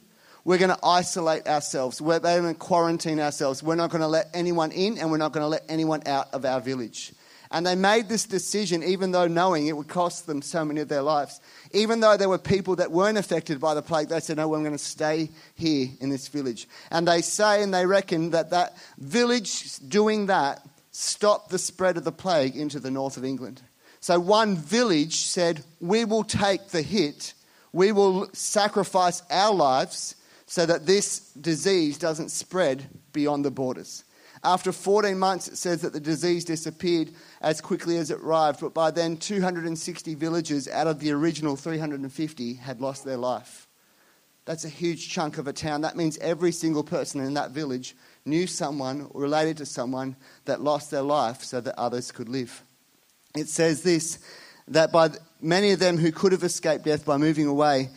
We're 0.44 0.58
going 0.58 0.70
to 0.70 0.78
isolate 0.82 1.46
ourselves. 1.46 2.00
We're 2.00 2.18
going 2.18 2.52
to 2.52 2.54
quarantine 2.54 3.20
ourselves. 3.20 3.62
We're 3.62 3.76
not 3.76 3.90
going 3.90 4.00
to 4.00 4.08
let 4.08 4.28
anyone 4.34 4.72
in 4.72 4.98
and 4.98 5.10
we're 5.10 5.18
not 5.18 5.32
going 5.32 5.44
to 5.44 5.48
let 5.48 5.64
anyone 5.68 6.02
out 6.06 6.32
of 6.32 6.44
our 6.44 6.60
village. 6.60 7.12
And 7.52 7.66
they 7.66 7.74
made 7.74 8.08
this 8.08 8.24
decision 8.24 8.82
even 8.82 9.12
though 9.12 9.28
knowing 9.28 9.66
it 9.66 9.76
would 9.76 9.86
cost 9.86 10.26
them 10.26 10.40
so 10.42 10.64
many 10.64 10.80
of 10.80 10.88
their 10.88 11.02
lives. 11.02 11.40
Even 11.72 12.00
though 12.00 12.16
there 12.16 12.28
were 12.28 12.38
people 12.38 12.76
that 12.76 12.90
weren't 12.90 13.18
affected 13.18 13.60
by 13.60 13.74
the 13.74 13.82
plague, 13.82 14.08
they 14.08 14.20
said, 14.20 14.38
No, 14.38 14.54
I'm 14.54 14.62
going 14.62 14.72
to 14.72 14.78
stay 14.78 15.28
here 15.54 15.88
in 16.00 16.08
this 16.08 16.28
village. 16.28 16.66
And 16.90 17.06
they 17.06 17.20
say 17.20 17.62
and 17.62 17.72
they 17.72 17.84
reckon 17.84 18.30
that 18.30 18.50
that 18.50 18.76
village 18.98 19.76
doing 19.86 20.26
that 20.26 20.66
stopped 20.92 21.50
the 21.50 21.58
spread 21.58 21.98
of 21.98 22.04
the 22.04 22.12
plague 22.12 22.56
into 22.56 22.80
the 22.80 22.90
north 22.90 23.18
of 23.18 23.24
England. 23.24 23.60
So 24.00 24.18
one 24.18 24.56
village 24.56 25.16
said, 25.16 25.62
We 25.78 26.06
will 26.06 26.24
take 26.24 26.68
the 26.68 26.82
hit, 26.82 27.34
we 27.72 27.92
will 27.92 28.28
sacrifice 28.32 29.22
our 29.30 29.54
lives 29.54 30.16
so 30.52 30.66
that 30.66 30.84
this 30.84 31.30
disease 31.30 31.96
doesn't 31.96 32.28
spread 32.28 32.86
beyond 33.14 33.42
the 33.42 33.50
borders. 33.50 34.04
After 34.44 34.70
14 34.70 35.18
months, 35.18 35.48
it 35.48 35.56
says 35.56 35.80
that 35.80 35.94
the 35.94 35.98
disease 35.98 36.44
disappeared 36.44 37.12
as 37.40 37.62
quickly 37.62 37.96
as 37.96 38.10
it 38.10 38.20
arrived, 38.20 38.60
but 38.60 38.74
by 38.74 38.90
then, 38.90 39.16
260 39.16 40.14
villagers 40.14 40.68
out 40.68 40.86
of 40.86 41.00
the 41.00 41.10
original 41.10 41.56
350 41.56 42.52
had 42.52 42.82
lost 42.82 43.02
their 43.02 43.16
life. 43.16 43.66
That's 44.44 44.66
a 44.66 44.68
huge 44.68 45.08
chunk 45.08 45.38
of 45.38 45.46
a 45.46 45.54
town. 45.54 45.80
That 45.80 45.96
means 45.96 46.18
every 46.18 46.52
single 46.52 46.84
person 46.84 47.22
in 47.22 47.32
that 47.32 47.52
village 47.52 47.96
knew 48.26 48.46
someone 48.46 49.08
or 49.08 49.22
related 49.22 49.56
to 49.56 49.64
someone 49.64 50.16
that 50.44 50.60
lost 50.60 50.90
their 50.90 51.00
life 51.00 51.42
so 51.42 51.62
that 51.62 51.78
others 51.78 52.12
could 52.12 52.28
live. 52.28 52.62
It 53.34 53.48
says 53.48 53.82
this 53.82 54.18
that 54.68 54.92
by 54.92 55.08
many 55.40 55.72
of 55.72 55.78
them 55.78 55.96
who 55.96 56.12
could 56.12 56.32
have 56.32 56.44
escaped 56.44 56.84
death 56.84 57.06
by 57.06 57.16
moving 57.16 57.46
away, 57.46 57.88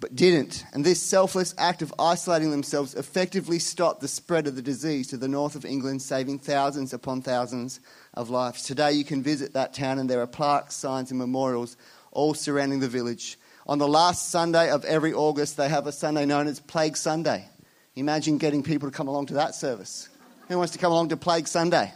but 0.00 0.16
didn't. 0.16 0.64
And 0.72 0.84
this 0.84 1.00
selfless 1.00 1.54
act 1.58 1.82
of 1.82 1.94
isolating 1.98 2.50
themselves 2.50 2.94
effectively 2.94 3.58
stopped 3.58 4.00
the 4.00 4.08
spread 4.08 4.46
of 4.46 4.56
the 4.56 4.62
disease 4.62 5.08
to 5.08 5.16
the 5.16 5.28
north 5.28 5.54
of 5.54 5.64
England, 5.64 6.02
saving 6.02 6.38
thousands 6.38 6.92
upon 6.92 7.22
thousands 7.22 7.80
of 8.14 8.30
lives. 8.30 8.62
Today, 8.62 8.92
you 8.92 9.04
can 9.04 9.22
visit 9.22 9.52
that 9.54 9.74
town, 9.74 9.98
and 9.98 10.08
there 10.08 10.20
are 10.20 10.26
plaques, 10.26 10.74
signs, 10.74 11.10
and 11.10 11.18
memorials 11.18 11.76
all 12.10 12.34
surrounding 12.34 12.80
the 12.80 12.88
village. 12.88 13.38
On 13.66 13.78
the 13.78 13.88
last 13.88 14.30
Sunday 14.30 14.70
of 14.70 14.84
every 14.84 15.12
August, 15.12 15.56
they 15.56 15.68
have 15.68 15.86
a 15.86 15.92
Sunday 15.92 16.26
known 16.26 16.46
as 16.46 16.60
Plague 16.60 16.96
Sunday. 16.96 17.48
Imagine 17.96 18.38
getting 18.38 18.62
people 18.62 18.90
to 18.90 18.96
come 18.96 19.08
along 19.08 19.26
to 19.26 19.34
that 19.34 19.54
service. 19.54 20.08
Who 20.48 20.58
wants 20.58 20.72
to 20.72 20.78
come 20.78 20.92
along 20.92 21.08
to 21.10 21.16
Plague 21.16 21.48
Sunday? 21.48 21.92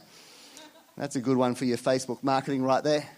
That's 0.96 1.16
a 1.16 1.20
good 1.20 1.36
one 1.36 1.54
for 1.54 1.64
your 1.64 1.78
Facebook 1.78 2.22
marketing 2.22 2.62
right 2.62 2.82
there. 2.82 3.08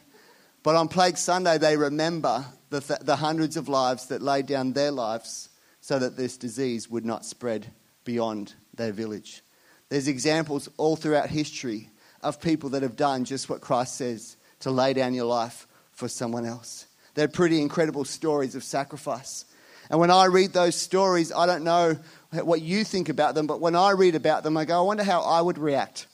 But 0.63 0.77
on 0.77 0.89
Plague 0.89 1.17
Sunday, 1.17 1.59
they 1.59 1.77
remember 1.77 2.45
the, 2.69 2.81
th- 2.81 3.01
the 3.01 3.17
hundreds 3.17 3.57
of 3.57 3.69
lives 3.69 4.07
that 4.07 4.23
laid 4.23 4.47
down 4.47 4.73
their 4.73 4.91
lives 4.91 5.49
so 5.81 5.99
that 5.99 6.17
this 6.17 6.37
disease 6.37 6.91
would 6.91 7.05
not 7.05 7.25
spread 7.25 7.67
beyond 8.05 8.55
their 8.75 8.93
village. 8.93 9.43
There's 9.89 10.09
examples 10.09 10.69
all 10.77 10.97
throughout 10.97 11.31
history 11.31 11.89
of 12.23 12.41
people 12.41 12.71
that 12.71 12.83
have 12.83 12.97
done 12.97 13.25
just 13.25 13.49
what 13.49 13.61
Christ 13.61 13.97
says 13.97 14.37
to 14.61 14.71
lay 14.71 14.93
down 14.93 15.15
your 15.15 15.25
life 15.25 15.67
for 15.93 16.09
someone 16.09 16.45
else. 16.45 16.87
They're 17.15 17.29
pretty 17.29 17.61
incredible 17.61 18.05
stories 18.05 18.55
of 18.55 18.63
sacrifice. 18.63 19.47
And 19.91 19.99
when 19.99 20.11
I 20.11 20.27
read 20.27 20.53
those 20.53 20.77
stories, 20.77 21.33
I 21.33 21.47
don't 21.47 21.65
know 21.65 21.97
what 22.31 22.63
you 22.63 22.85
think 22.85 23.09
about 23.09 23.35
them, 23.35 23.47
but 23.47 23.61
when 23.61 23.75
I 23.75 23.91
read 23.91 24.15
about 24.15 24.45
them, 24.45 24.57
I 24.57 24.65
go, 24.65 24.79
I 24.79 24.83
wonder 24.83 25.03
how 25.03 25.23
I 25.23 25.41
would 25.41 25.59
react. 25.59 26.07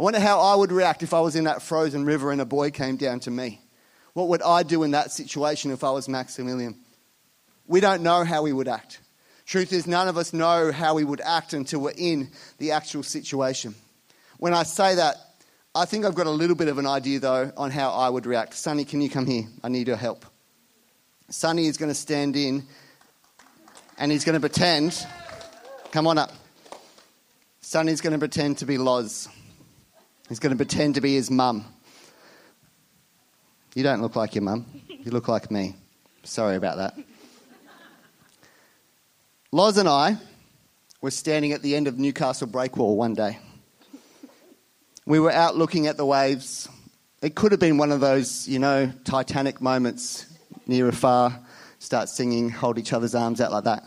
I 0.00 0.02
wonder 0.02 0.18
how 0.18 0.40
I 0.40 0.54
would 0.54 0.72
react 0.72 1.02
if 1.02 1.12
I 1.12 1.20
was 1.20 1.36
in 1.36 1.44
that 1.44 1.60
frozen 1.60 2.06
river 2.06 2.32
and 2.32 2.40
a 2.40 2.46
buoy 2.46 2.70
came 2.70 2.96
down 2.96 3.20
to 3.20 3.30
me. 3.30 3.60
What 4.14 4.28
would 4.28 4.40
I 4.40 4.62
do 4.62 4.82
in 4.82 4.92
that 4.92 5.12
situation 5.12 5.72
if 5.72 5.84
I 5.84 5.90
was 5.90 6.08
Maximilian? 6.08 6.76
We 7.66 7.80
don't 7.80 8.02
know 8.02 8.24
how 8.24 8.42
we 8.42 8.50
would 8.50 8.66
act. 8.66 8.98
Truth 9.44 9.74
is, 9.74 9.86
none 9.86 10.08
of 10.08 10.16
us 10.16 10.32
know 10.32 10.72
how 10.72 10.94
we 10.94 11.04
would 11.04 11.20
act 11.20 11.52
until 11.52 11.80
we're 11.80 11.92
in 11.98 12.30
the 12.56 12.70
actual 12.70 13.02
situation. 13.02 13.74
When 14.38 14.54
I 14.54 14.62
say 14.62 14.94
that, 14.94 15.16
I 15.74 15.84
think 15.84 16.06
I've 16.06 16.14
got 16.14 16.26
a 16.26 16.30
little 16.30 16.56
bit 16.56 16.68
of 16.68 16.78
an 16.78 16.86
idea, 16.86 17.20
though, 17.20 17.52
on 17.58 17.70
how 17.70 17.90
I 17.90 18.08
would 18.08 18.24
react. 18.24 18.54
Sonny, 18.54 18.86
can 18.86 19.02
you 19.02 19.10
come 19.10 19.26
here? 19.26 19.44
I 19.62 19.68
need 19.68 19.86
your 19.86 19.98
help. 19.98 20.24
Sonny 21.28 21.66
is 21.66 21.76
going 21.76 21.90
to 21.90 21.94
stand 21.94 22.36
in 22.36 22.62
and 23.98 24.10
he's 24.10 24.24
going 24.24 24.32
to 24.32 24.40
pretend. 24.40 25.06
Come 25.92 26.06
on 26.06 26.16
up. 26.16 26.32
Sonny's 27.60 28.00
going 28.00 28.14
to 28.14 28.18
pretend 28.18 28.56
to 28.58 28.64
be 28.64 28.78
Loz. 28.78 29.28
He's 30.30 30.38
going 30.38 30.52
to 30.52 30.56
pretend 30.56 30.94
to 30.94 31.00
be 31.00 31.14
his 31.14 31.28
mum. 31.28 31.64
You 33.74 33.82
don't 33.82 34.00
look 34.00 34.14
like 34.14 34.36
your 34.36 34.42
mum. 34.42 34.64
You 34.88 35.10
look 35.10 35.26
like 35.26 35.50
me. 35.50 35.74
Sorry 36.22 36.54
about 36.54 36.76
that. 36.76 36.96
Loz 39.50 39.76
and 39.76 39.88
I 39.88 40.18
were 41.00 41.10
standing 41.10 41.50
at 41.50 41.62
the 41.62 41.74
end 41.74 41.88
of 41.88 41.98
Newcastle 41.98 42.46
Breakwall 42.46 42.94
one 42.94 43.14
day. 43.14 43.40
We 45.04 45.18
were 45.18 45.32
out 45.32 45.56
looking 45.56 45.88
at 45.88 45.96
the 45.96 46.06
waves. 46.06 46.68
It 47.22 47.34
could 47.34 47.50
have 47.50 47.60
been 47.60 47.76
one 47.76 47.90
of 47.90 47.98
those, 47.98 48.46
you 48.46 48.60
know, 48.60 48.92
Titanic 49.02 49.60
moments 49.60 50.26
near 50.68 50.86
a 50.86 50.92
far, 50.92 51.40
start 51.80 52.08
singing, 52.08 52.50
hold 52.50 52.78
each 52.78 52.92
other's 52.92 53.16
arms 53.16 53.40
out 53.40 53.50
like 53.50 53.64
that. 53.64 53.82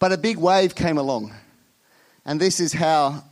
But 0.00 0.12
a 0.12 0.18
big 0.18 0.36
wave 0.36 0.74
came 0.74 0.98
along. 0.98 1.32
And 2.26 2.38
this 2.38 2.60
is 2.60 2.74
how 2.74 3.24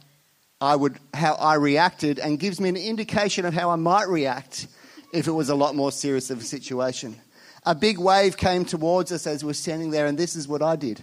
I 0.64 0.76
would 0.76 0.98
how 1.12 1.34
I 1.34 1.56
reacted 1.56 2.18
and 2.18 2.38
gives 2.38 2.58
me 2.58 2.70
an 2.70 2.76
indication 2.78 3.44
of 3.44 3.52
how 3.52 3.68
I 3.68 3.76
might 3.76 4.08
react 4.08 4.66
if 5.12 5.26
it 5.26 5.30
was 5.30 5.50
a 5.50 5.54
lot 5.54 5.76
more 5.76 5.92
serious 5.92 6.30
of 6.30 6.38
a 6.40 6.42
situation. 6.42 7.16
A 7.66 7.74
big 7.74 7.98
wave 7.98 8.38
came 8.38 8.64
towards 8.64 9.12
us 9.12 9.26
as 9.26 9.44
we 9.44 9.48
were 9.48 9.52
standing 9.52 9.90
there, 9.90 10.06
and 10.06 10.16
this 10.16 10.34
is 10.34 10.48
what 10.48 10.62
I 10.62 10.76
did. 10.76 11.02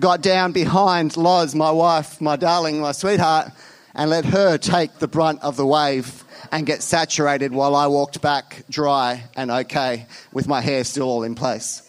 Got 0.00 0.20
down 0.20 0.50
behind 0.50 1.16
Loz, 1.16 1.54
my 1.54 1.70
wife, 1.70 2.20
my 2.20 2.34
darling, 2.34 2.80
my 2.80 2.90
sweetheart, 2.90 3.52
and 3.94 4.10
let 4.10 4.24
her 4.24 4.58
take 4.58 4.98
the 4.98 5.06
brunt 5.06 5.40
of 5.42 5.56
the 5.56 5.66
wave 5.66 6.24
and 6.50 6.66
get 6.66 6.82
saturated 6.82 7.52
while 7.52 7.76
I 7.76 7.86
walked 7.86 8.20
back 8.20 8.64
dry 8.68 9.22
and 9.36 9.48
okay 9.48 10.06
with 10.32 10.48
my 10.48 10.60
hair 10.60 10.82
still 10.82 11.08
all 11.08 11.22
in 11.22 11.36
place. 11.36 11.88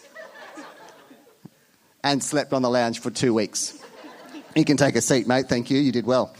and 2.04 2.22
slept 2.22 2.52
on 2.52 2.62
the 2.62 2.70
lounge 2.70 3.00
for 3.00 3.10
two 3.10 3.34
weeks. 3.34 3.80
You 4.54 4.64
can 4.64 4.76
take 4.76 4.94
a 4.94 5.00
seat, 5.00 5.26
mate. 5.26 5.48
Thank 5.48 5.70
you. 5.70 5.78
You 5.78 5.90
did 5.90 6.06
well. 6.06 6.34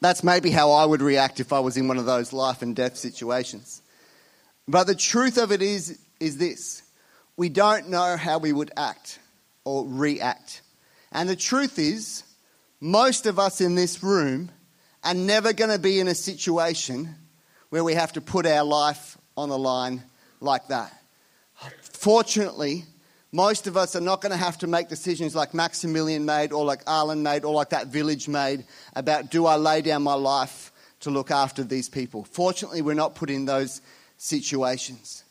That's 0.00 0.22
maybe 0.22 0.52
how 0.52 0.70
I 0.70 0.84
would 0.84 1.02
react 1.02 1.40
if 1.40 1.52
I 1.52 1.58
was 1.58 1.76
in 1.76 1.88
one 1.88 1.98
of 1.98 2.06
those 2.06 2.32
life 2.32 2.62
and 2.62 2.76
death 2.76 2.96
situations. 2.96 3.82
But 4.68 4.84
the 4.84 4.94
truth 4.94 5.38
of 5.38 5.50
it 5.50 5.60
is, 5.60 5.98
is 6.20 6.38
this 6.38 6.82
we 7.36 7.48
don't 7.48 7.88
know 7.88 8.16
how 8.16 8.38
we 8.38 8.52
would 8.52 8.70
act 8.76 9.18
or 9.64 9.84
react. 9.86 10.62
And 11.10 11.28
the 11.28 11.36
truth 11.36 11.78
is, 11.78 12.22
most 12.80 13.26
of 13.26 13.40
us 13.40 13.60
in 13.60 13.74
this 13.74 14.04
room 14.04 14.50
are 15.02 15.14
never 15.14 15.52
going 15.52 15.70
to 15.70 15.78
be 15.80 15.98
in 15.98 16.06
a 16.06 16.14
situation 16.14 17.14
where 17.70 17.82
we 17.82 17.94
have 17.94 18.12
to 18.12 18.20
put 18.20 18.46
our 18.46 18.64
life 18.64 19.18
on 19.36 19.48
the 19.48 19.58
line 19.58 20.02
like 20.40 20.68
that. 20.68 20.92
Fortunately, 21.80 22.84
most 23.32 23.66
of 23.66 23.76
us 23.76 23.94
are 23.94 24.00
not 24.00 24.20
going 24.20 24.32
to 24.32 24.38
have 24.38 24.58
to 24.58 24.66
make 24.66 24.88
decisions 24.88 25.34
like 25.34 25.52
Maximilian 25.54 26.24
made 26.24 26.52
or 26.52 26.64
like 26.64 26.84
Arland 26.86 27.20
made 27.20 27.44
or 27.44 27.52
like 27.54 27.70
that 27.70 27.88
village 27.88 28.28
made 28.28 28.64
about 28.94 29.30
do 29.30 29.46
I 29.46 29.56
lay 29.56 29.82
down 29.82 30.02
my 30.02 30.14
life 30.14 30.72
to 31.00 31.10
look 31.10 31.30
after 31.30 31.62
these 31.62 31.88
people. 31.88 32.24
Fortunately, 32.24 32.82
we're 32.82 32.94
not 32.94 33.14
put 33.14 33.30
in 33.30 33.44
those 33.44 33.80
situations. 34.16 35.24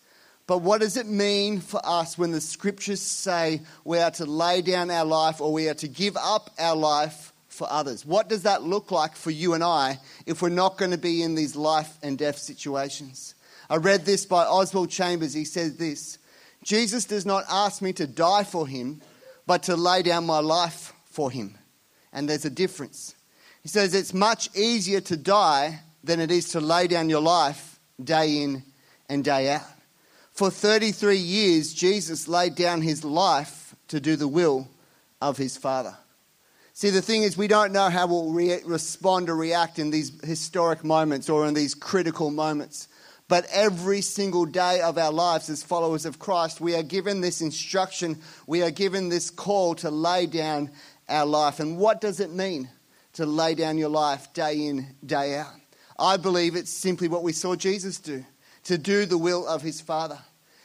But 0.46 0.60
what 0.60 0.80
does 0.80 0.96
it 0.96 1.08
mean 1.08 1.60
for 1.60 1.82
us 1.84 2.18
when 2.18 2.32
the 2.32 2.39
scriptures 2.39 3.01
say 3.01 3.62
we 3.84 4.00
are 4.00 4.12
to 4.12 4.25
lay 4.25 4.62
down 4.62 4.89
our 4.92 5.04
life 5.04 5.42
or 5.42 5.51
we 5.51 5.68
are 5.68 5.74
to 5.75 5.88
give 5.88 6.16
up 6.16 6.51
our 6.58 6.75
life 6.75 7.34
for 7.58 7.68
others. 7.70 8.06
What 8.06 8.30
does 8.30 8.44
that 8.44 8.63
look 8.63 8.92
like 8.92 9.16
for 9.16 9.32
you 9.32 9.54
and 9.54 9.63
I 9.63 10.00
if 10.25 10.42
we're 10.42 10.50
not 10.50 10.77
going 10.77 10.92
to 10.92 10.98
be 10.98 11.24
in 11.24 11.36
these 11.36 11.56
life 11.56 11.98
and 12.01 12.18
death 12.18 12.38
situations? 12.38 13.34
I 13.70 13.77
read 13.77 14.06
this 14.06 14.25
by 14.25 14.46
Oswald 14.46 14.89
Chambers. 14.89 15.34
He 15.34 15.44
said 15.44 15.77
this 15.77 16.20
Jesus 16.68 17.06
does 17.06 17.26
not 17.26 17.46
ask 17.50 17.82
me 17.82 17.94
to 17.94 18.06
die 18.06 18.44
for 18.44 18.68
him, 18.68 19.02
but 19.46 19.64
to 19.64 19.78
lay 19.78 20.02
down 20.02 20.26
my 20.26 20.40
life 20.40 20.92
for 21.06 21.32
him. 21.32 21.58
And 22.12 22.28
there's 22.28 22.44
a 22.44 22.50
difference. 22.50 23.16
He 23.64 23.70
says 23.70 23.94
it's 23.94 24.14
much 24.14 24.54
easier 24.54 25.00
to 25.00 25.16
die 25.16 25.80
than 26.04 26.20
it 26.20 26.30
is 26.30 26.50
to 26.50 26.60
lay 26.60 26.88
down 26.88 27.08
your 27.08 27.22
life 27.22 27.80
day 28.04 28.44
in 28.44 28.64
and 29.08 29.24
day 29.24 29.50
out. 29.52 29.62
For 30.34 30.52
33 30.52 31.16
years, 31.16 31.74
Jesus 31.74 32.28
laid 32.28 32.56
down 32.56 32.82
his 32.82 33.06
life 33.06 33.74
to 33.88 34.02
do 34.02 34.18
the 34.18 34.28
will 34.28 34.68
of 35.22 35.38
his 35.38 35.56
Father. 35.56 35.96
See, 36.74 36.90
the 36.90 37.02
thing 37.02 37.24
is, 37.24 37.38
we 37.38 37.48
don't 37.48 37.72
know 37.72 37.90
how 37.90 38.08
we'll 38.08 38.34
re- 38.34 38.60
respond 38.66 39.30
or 39.30 39.38
react 39.38 39.80
in 39.80 39.90
these 39.90 40.12
historic 40.22 40.84
moments 40.84 41.30
or 41.30 41.48
in 41.48 41.54
these 41.54 41.74
critical 41.74 42.30
moments. 42.30 42.90
But 43.28 43.46
every 43.52 44.02
single 44.02 44.46
day 44.46 44.80
of 44.80 44.98
our 44.98 45.12
lives 45.12 45.50
as 45.50 45.62
followers 45.62 46.06
of 46.06 46.20
Christ, 46.20 46.62
we 46.62 46.76
are 46.76 46.84
given 46.84 47.20
this 47.20 47.42
instruction, 47.42 48.20
we 48.46 48.64
are 48.64 48.72
given 48.72 49.10
this 49.10 49.30
call 49.30 49.76
to 49.76 49.92
lay 49.92 50.28
down 50.28 50.72
our 51.10 51.26
life. 51.26 51.60
And 51.60 51.78
what 51.78 52.00
does 52.00 52.20
it 52.20 52.32
mean 52.32 52.70
to 53.14 53.26
lay 53.26 53.54
down 53.54 53.78
your 53.78 53.90
life 53.90 54.32
day 54.34 54.68
in, 54.68 54.96
day 55.06 55.36
out? 55.36 55.54
I 56.00 56.18
believe 56.18 56.56
it's 56.56 56.72
simply 56.72 57.08
what 57.08 57.24
we 57.24 57.34
saw 57.34 57.56
Jesus 57.56 58.00
do 58.00 58.24
to 58.66 58.78
do 58.78 59.06
the 59.06 59.18
will 59.18 59.48
of 59.48 59.62
his 59.62 59.82
Father. 59.82 60.20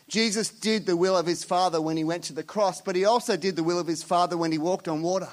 Jesus 0.08 0.50
did 0.50 0.86
the 0.86 0.96
will 0.96 1.16
of 1.16 1.24
his 1.24 1.44
Father 1.44 1.80
when 1.80 1.96
he 1.96 2.04
went 2.04 2.24
to 2.24 2.32
the 2.32 2.42
cross, 2.42 2.80
but 2.80 2.96
he 2.96 3.04
also 3.04 3.36
did 3.36 3.56
the 3.56 3.62
will 3.62 3.78
of 3.78 3.86
his 3.86 4.02
Father 4.02 4.36
when 4.36 4.52
he 4.52 4.58
walked 4.58 4.88
on 4.88 5.02
water, 5.02 5.28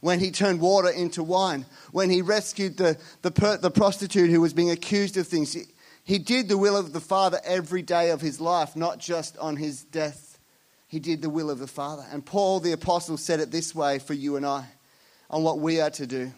when 0.00 0.20
he 0.20 0.30
turned 0.30 0.60
water 0.60 0.88
into 0.88 1.22
wine, 1.22 1.66
when 1.90 2.10
he 2.10 2.22
rescued 2.22 2.76
the, 2.76 2.96
the, 3.22 3.30
per, 3.30 3.56
the 3.56 3.70
prostitute 3.70 4.30
who 4.30 4.40
was 4.40 4.54
being 4.54 4.70
accused 4.70 5.16
of 5.16 5.26
things. 5.26 5.56
He, 6.04 6.18
did 6.18 6.48
the 6.48 6.58
will 6.58 6.76
of 6.76 6.92
the 6.92 7.00
Father 7.00 7.40
every 7.44 7.82
day 7.82 8.10
of 8.10 8.20
his 8.20 8.40
life, 8.40 8.74
not 8.74 8.98
just 8.98 9.36
on 9.38 9.56
his 9.56 9.84
death. 9.84 10.38
He 10.88 10.98
did 10.98 11.22
the 11.22 11.30
will 11.30 11.50
of 11.50 11.58
the 11.58 11.66
Father. 11.66 12.04
And 12.10 12.24
Paul 12.24 12.60
the 12.60 12.72
Apostle 12.72 13.16
said 13.16 13.40
it 13.40 13.50
this 13.50 13.74
way 13.74 13.98
for 13.98 14.14
you 14.14 14.36
and 14.36 14.44
I 14.44 14.66
on 15.30 15.42
what 15.42 15.60
we 15.60 15.80
are 15.80 15.90
to 15.90 16.06
do. 16.06 16.32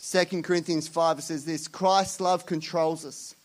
2 0.00 0.42
Corinthians 0.42 0.88
5 0.88 1.22
says 1.22 1.44
this 1.44 1.68
Christ's 1.68 2.20
love 2.20 2.44
controls 2.44 3.04
us 3.04 3.36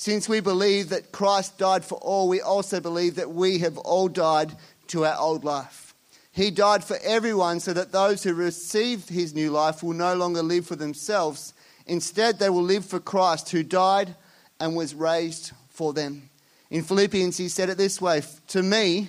since 0.00 0.28
we 0.28 0.38
believe 0.38 0.90
that 0.90 1.10
Christ 1.10 1.58
died 1.58 1.84
for 1.84 1.98
all, 1.98 2.28
we 2.28 2.40
also 2.40 2.78
believe 2.78 3.16
that 3.16 3.32
we 3.32 3.58
have 3.58 3.76
all 3.78 4.06
died 4.06 4.54
to 4.86 5.04
our 5.04 5.18
old 5.18 5.42
life. 5.42 5.92
He 6.30 6.52
died 6.52 6.84
for 6.84 6.96
everyone 7.02 7.58
so 7.58 7.72
that 7.72 7.90
those 7.90 8.22
who 8.22 8.32
receive 8.32 9.08
his 9.08 9.34
new 9.34 9.50
life 9.50 9.82
will 9.82 9.94
no 9.94 10.14
longer 10.14 10.40
live 10.40 10.68
for 10.68 10.76
themselves. 10.76 11.52
Instead, 11.84 12.38
they 12.38 12.48
will 12.48 12.62
live 12.62 12.84
for 12.84 13.00
Christ 13.00 13.50
who 13.50 13.64
died 13.64 14.14
and 14.60 14.76
was 14.76 14.94
raised 14.94 15.52
for 15.68 15.92
them. 15.92 16.30
In 16.70 16.82
Philippians, 16.82 17.36
he 17.36 17.48
said 17.48 17.70
it 17.70 17.78
this 17.78 18.00
way 18.00 18.22
To 18.48 18.62
me, 18.62 19.08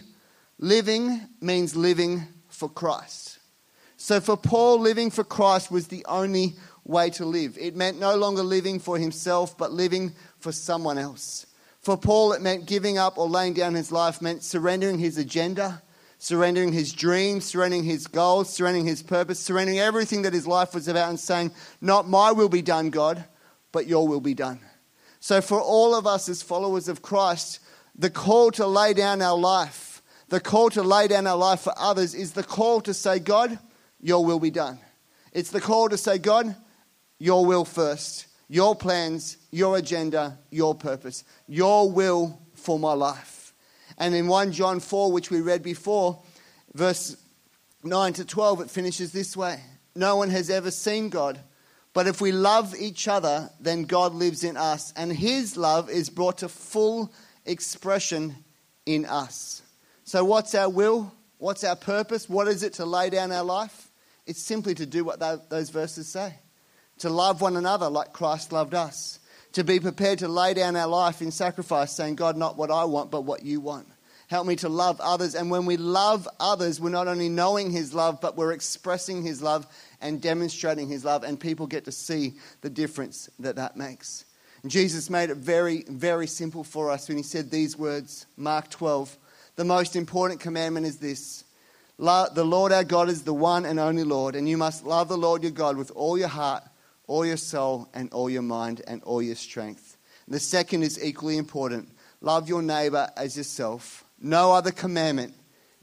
living 0.58 1.22
means 1.41 1.75
living 1.75 2.24
for 2.48 2.70
Christ. 2.70 3.39
So 3.98 4.22
for 4.22 4.38
Paul, 4.38 4.79
living 4.79 5.12
for 5.12 5.24
Christ 5.24 5.72
was 5.72 5.88
the 5.88 6.06
only 6.06 6.56
way 6.86 7.10
to 7.12 7.25
live. 7.25 7.58
It 7.60 7.75
meant 7.75 8.00
no 8.00 8.15
longer 8.15 8.44
living 8.44 8.79
for 8.79 8.98
himself, 8.98 9.58
but 9.58 9.72
living 9.72 10.13
for 10.39 10.51
someone 10.51 10.98
else. 10.98 11.46
For 11.82 11.98
Paul, 11.98 12.34
it 12.34 12.41
meant 12.41 12.65
giving 12.65 12.98
up 12.98 13.18
or 13.18 13.27
laying 13.27 13.53
down 13.53 13.74
his 13.74 13.91
life, 13.91 14.22
meant 14.22 14.44
surrendering 14.44 15.00
his 15.00 15.18
agenda, 15.18 15.82
surrendering 16.18 16.74
his 16.74 16.94
dreams, 16.94 17.46
surrendering 17.46 17.84
his 17.84 18.08
goals, 18.08 18.53
surrendering 18.53 18.86
his 18.86 19.01
purpose, 19.03 19.39
surrendering 19.39 19.79
everything 19.79 20.24
that 20.24 20.34
his 20.34 20.48
life 20.48 20.74
was 20.74 20.88
about, 20.88 21.10
and 21.10 21.20
saying, 21.20 21.51
Not 21.82 22.08
my 22.08 22.32
will 22.32 22.50
be 22.50 22.62
done, 22.62 22.89
God, 22.89 23.24
but 23.72 23.88
your 23.88 24.08
will 24.08 24.22
be 24.22 24.34
done. 24.34 24.60
So, 25.19 25.41
for 25.41 25.61
all 25.61 25.95
of 25.95 26.07
us 26.07 26.29
as 26.29 26.41
followers 26.41 26.88
of 26.88 27.01
Christ, 27.01 27.59
the 27.95 28.09
call 28.09 28.51
to 28.51 28.65
lay 28.65 28.93
down 28.93 29.21
our 29.21 29.38
life, 29.38 30.01
the 30.29 30.39
call 30.39 30.70
to 30.72 30.81
lay 30.81 31.07
down 31.07 31.27
our 31.27 31.37
life 31.37 31.61
for 31.61 31.74
others, 31.77 32.15
is 32.15 32.33
the 32.33 32.44
call 32.44 32.81
to 32.81 32.94
say, 32.94 33.20
God, 33.20 33.59
your 34.00 34.24
will 34.24 34.39
be 34.39 34.51
done. 34.51 34.79
It's 35.33 35.51
the 35.51 35.61
call 35.61 35.89
to 35.89 35.98
say, 35.98 36.17
God, 36.17 36.55
your 37.17 37.46
will 37.46 37.65
first 37.65 38.27
your 38.50 38.75
plans, 38.75 39.37
your 39.51 39.77
agenda, 39.77 40.39
your 40.50 40.75
purpose, 40.75 41.24
your 41.48 41.89
will 41.89 42.41
for 42.55 42.77
my 42.77 42.94
life. 42.94 43.53
And 43.98 44.15
in 44.15 44.27
1 44.27 44.51
John 44.51 44.79
4, 44.79 45.11
which 45.11 45.29
we 45.29 45.39
read 45.39 45.61
before, 45.61 46.22
verse 46.74 47.15
9 47.83 48.13
to 48.13 48.25
12, 48.25 48.61
it 48.61 48.70
finishes 48.70 49.13
this 49.13 49.37
way 49.37 49.61
No 49.96 50.15
one 50.17 50.31
has 50.31 50.50
ever 50.50 50.72
seen 50.72 51.09
God, 51.09 51.39
but 51.93 52.07
if 52.07 52.21
we 52.21 52.31
love 52.31 52.75
each 52.77 53.07
other, 53.07 53.49
then 53.59 53.83
God 53.83 54.13
lives 54.13 54.43
in 54.43 54.57
us, 54.57 54.93
and 54.95 55.11
his 55.11 55.57
love 55.57 55.89
is 55.89 56.09
brought 56.09 56.39
to 56.39 56.49
full 56.49 57.11
expression 57.45 58.35
in 58.85 59.05
us. 59.05 59.61
So, 60.03 60.23
what's 60.23 60.55
our 60.55 60.69
will? 60.69 61.11
What's 61.37 61.63
our 61.63 61.75
purpose? 61.75 62.27
What 62.27 62.47
is 62.47 62.63
it 62.63 62.73
to 62.73 62.85
lay 62.85 63.09
down 63.09 63.31
our 63.31 63.43
life? 63.43 63.89
It's 64.25 64.41
simply 64.41 64.75
to 64.75 64.85
do 64.85 65.03
what 65.03 65.19
those 65.49 65.69
verses 65.69 66.07
say 66.07 66.35
to 66.99 67.09
love 67.09 67.41
one 67.41 67.57
another 67.57 67.89
like 67.89 68.13
Christ 68.13 68.51
loved 68.51 68.75
us, 68.75 69.19
to 69.53 69.63
be 69.63 69.79
prepared 69.79 70.19
to 70.19 70.27
lay 70.27 70.53
down 70.53 70.75
our 70.75 70.87
life 70.87 71.21
in 71.21 71.31
sacrifice, 71.31 71.95
saying, 71.95 72.15
God, 72.15 72.37
not 72.37 72.57
what 72.57 72.69
I 72.69 72.83
want, 72.83 73.09
but 73.09 73.21
what 73.21 73.43
you 73.43 73.59
want. 73.59 73.87
Help 74.29 74.46
me 74.48 74.55
to 74.57 74.70
love 74.70 75.01
others. 75.01 75.35
And 75.35 75.50
when 75.50 75.65
we 75.65 75.75
love 75.75 76.27
others, 76.39 76.79
we're 76.79 76.89
not 76.89 77.07
only 77.07 77.29
knowing 77.29 77.72
His 77.72 77.94
love, 77.94 78.22
but 78.22 78.37
we're 78.37 78.53
expressing 78.53 79.24
His 79.24 79.42
love 79.42 79.68
and 80.00 80.22
demonstrating 80.22 80.87
His 80.87 81.03
love, 81.03 81.24
and 81.24 81.39
people 81.39 81.68
get 81.68 81.85
to 81.85 81.92
see 81.92 82.35
the 82.61 82.70
difference 82.70 83.29
that 83.39 83.57
that 83.57 83.75
makes. 83.75 84.25
Jesus 84.65 85.09
made 85.09 85.29
it 85.29 85.37
very, 85.37 85.83
very 85.87 86.27
simple 86.27 86.63
for 86.63 86.92
us 86.92 87.07
when 87.07 87.18
He 87.18 87.24
said 87.24 87.50
these 87.50 87.77
words 87.77 88.27
Mark 88.37 88.70
12. 88.70 89.18
The 89.55 89.65
most 89.65 89.96
important 89.96 90.39
commandment 90.39 90.85
is 90.85 91.00
this 91.00 91.44
The 91.98 92.44
Lord 92.46 92.72
our 92.72 92.83
God 92.83 93.09
is 93.09 93.24
the 93.24 93.33
one 93.33 93.65
and 93.65 93.79
only 93.79 94.03
Lord, 94.03 94.35
and 94.35 94.48
you 94.48 94.57
must 94.57 94.85
love 94.85 95.09
the 95.09 95.18
Lord 95.18 95.44
your 95.44 95.51
God 95.51 95.75
with 95.75 95.92
all 95.96 96.18
your 96.18 96.27
heart 96.27 96.63
all 97.09 97.25
your 97.25 97.37
soul 97.37 97.89
and 97.94 98.13
all 98.13 98.29
your 98.29 98.44
mind 98.44 98.83
and 98.87 99.03
all 99.03 99.22
your 99.22 99.35
strength. 99.35 99.98
The 100.27 100.39
second 100.39 100.83
is 100.83 101.03
equally 101.03 101.37
important 101.37 101.89
love 102.22 102.48
your 102.48 102.61
neighbor 102.61 103.09
as 103.18 103.35
yourself. 103.35 104.05
No 104.22 104.51
other 104.51 104.72
commandment 104.72 105.34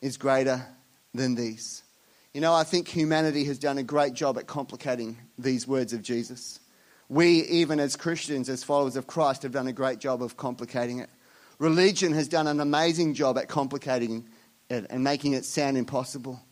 is 0.01 0.17
greater 0.17 0.67
than 1.15 1.35
these. 1.35 1.83
You 2.35 2.41
know, 2.41 2.53
I 2.53 2.65
think 2.65 2.89
humanity 2.89 3.45
has 3.45 3.59
done 3.59 3.79
a 3.79 3.83
great 3.83 4.13
job 4.13 4.37
at 4.37 4.47
complicating 4.47 5.17
these 5.39 5.67
words 5.67 5.93
of 5.93 6.03
Jesus. 6.03 6.61
We, 7.09 7.45
even 7.45 7.81
as 7.81 7.97
Christians, 7.97 8.49
as 8.49 8.63
followers 8.63 8.97
of 8.97 9.07
Christ, 9.07 9.43
have 9.43 9.53
done 9.53 9.69
a 9.69 9.73
great 9.73 9.99
job 9.99 10.23
of 10.23 10.37
complicating 10.37 10.99
it. 10.99 11.09
Religion 11.59 12.13
has 12.13 12.29
done 12.29 12.47
an 12.47 12.61
amazing 12.61 13.15
job 13.15 13.39
at 13.39 13.49
complicating 13.49 14.29
it 14.69 14.87
and 14.91 15.03
making 15.03 15.33
it 15.33 15.45
sound 15.45 15.79
impossible. 15.79 16.43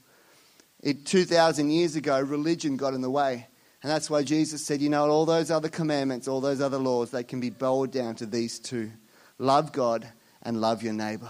It, 0.81 1.05
2,000 1.05 1.71
years 1.71 1.97
ago, 1.97 2.21
religion 2.21 2.77
got 2.77 2.95
in 2.95 3.03
the 3.03 3.11
way 3.11 3.49
and 3.85 3.91
that's 3.91 4.09
why 4.09 4.23
Jesus 4.23 4.65
said, 4.65 4.81
you 4.81 4.89
know, 4.89 5.07
all 5.11 5.27
those 5.27 5.51
other 5.51 5.69
commandments, 5.69 6.27
all 6.27 6.41
those 6.41 6.63
other 6.63 6.79
laws, 6.79 7.11
they 7.11 7.23
can 7.23 7.39
be 7.39 7.51
boiled 7.51 7.93
down 7.93 8.15
to 8.15 8.25
these 8.25 8.59
two 8.59 8.91
love 9.39 9.73
God 9.73 10.09
and 10.41 10.59
love 10.59 10.83
your 10.83 10.95
neighbor. 10.95 11.29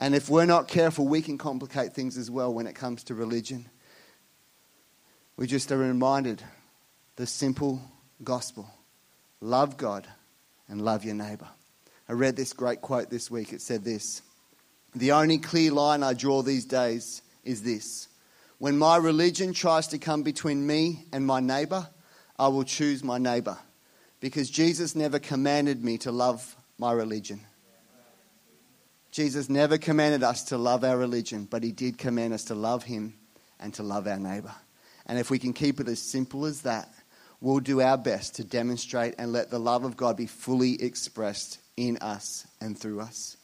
And 0.00 0.14
if 0.14 0.30
we're 0.30 0.46
not 0.46 0.66
careful, 0.66 1.06
we 1.06 1.20
can 1.20 1.36
complicate 1.36 1.92
things 1.92 2.16
as 2.16 2.30
well 2.30 2.52
when 2.54 2.66
it 2.66 2.74
comes 2.74 3.04
to 3.04 3.14
religion. 3.14 3.68
We 5.36 5.46
just 5.46 5.70
are 5.70 5.78
reminded 5.78 6.42
the 7.16 7.26
simple 7.26 7.82
gospel 8.24 8.68
love 9.42 9.76
God 9.76 10.08
and 10.68 10.82
love 10.82 11.04
your 11.04 11.14
neighbor. 11.14 11.48
I 12.08 12.14
read 12.14 12.34
this 12.34 12.54
great 12.54 12.80
quote 12.80 13.10
this 13.10 13.30
week. 13.30 13.52
It 13.52 13.60
said 13.60 13.84
this 13.84 14.22
The 14.94 15.12
only 15.12 15.36
clear 15.36 15.70
line 15.70 16.02
I 16.02 16.14
draw 16.14 16.40
these 16.40 16.64
days 16.64 17.20
is 17.44 17.62
this 17.62 18.08
when 18.56 18.78
my 18.78 18.96
religion 18.96 19.52
tries 19.52 19.86
to 19.88 19.98
come 19.98 20.22
between 20.22 20.66
me 20.66 21.04
and 21.12 21.26
my 21.26 21.40
neighbor, 21.40 21.88
I 22.38 22.48
will 22.48 22.64
choose 22.64 23.04
my 23.04 23.18
neighbor 23.18 23.58
because 24.20 24.48
Jesus 24.48 24.94
never 24.94 25.18
commanded 25.18 25.84
me 25.84 25.98
to 25.98 26.10
love 26.10 26.56
my 26.78 26.92
religion. 26.92 27.40
Jesus 29.10 29.48
never 29.48 29.76
commanded 29.76 30.22
us 30.22 30.44
to 30.44 30.58
love 30.58 30.84
our 30.84 30.96
religion, 30.96 31.46
but 31.50 31.62
he 31.62 31.72
did 31.72 31.98
command 31.98 32.32
us 32.32 32.44
to 32.44 32.54
love 32.54 32.84
him 32.84 33.14
and 33.58 33.74
to 33.74 33.82
love 33.82 34.06
our 34.06 34.18
neighbor. 34.18 34.54
And 35.06 35.18
if 35.18 35.30
we 35.30 35.38
can 35.38 35.52
keep 35.52 35.80
it 35.80 35.88
as 35.88 36.00
simple 36.00 36.46
as 36.46 36.62
that, 36.62 36.88
we'll 37.40 37.60
do 37.60 37.80
our 37.80 37.98
best 37.98 38.36
to 38.36 38.44
demonstrate 38.44 39.14
and 39.18 39.32
let 39.32 39.50
the 39.50 39.58
love 39.58 39.84
of 39.84 39.96
God 39.96 40.16
be 40.16 40.26
fully 40.26 40.80
expressed 40.80 41.58
in 41.76 41.96
us 41.98 42.46
and 42.60 42.78
through 42.78 43.00
us. 43.00 43.36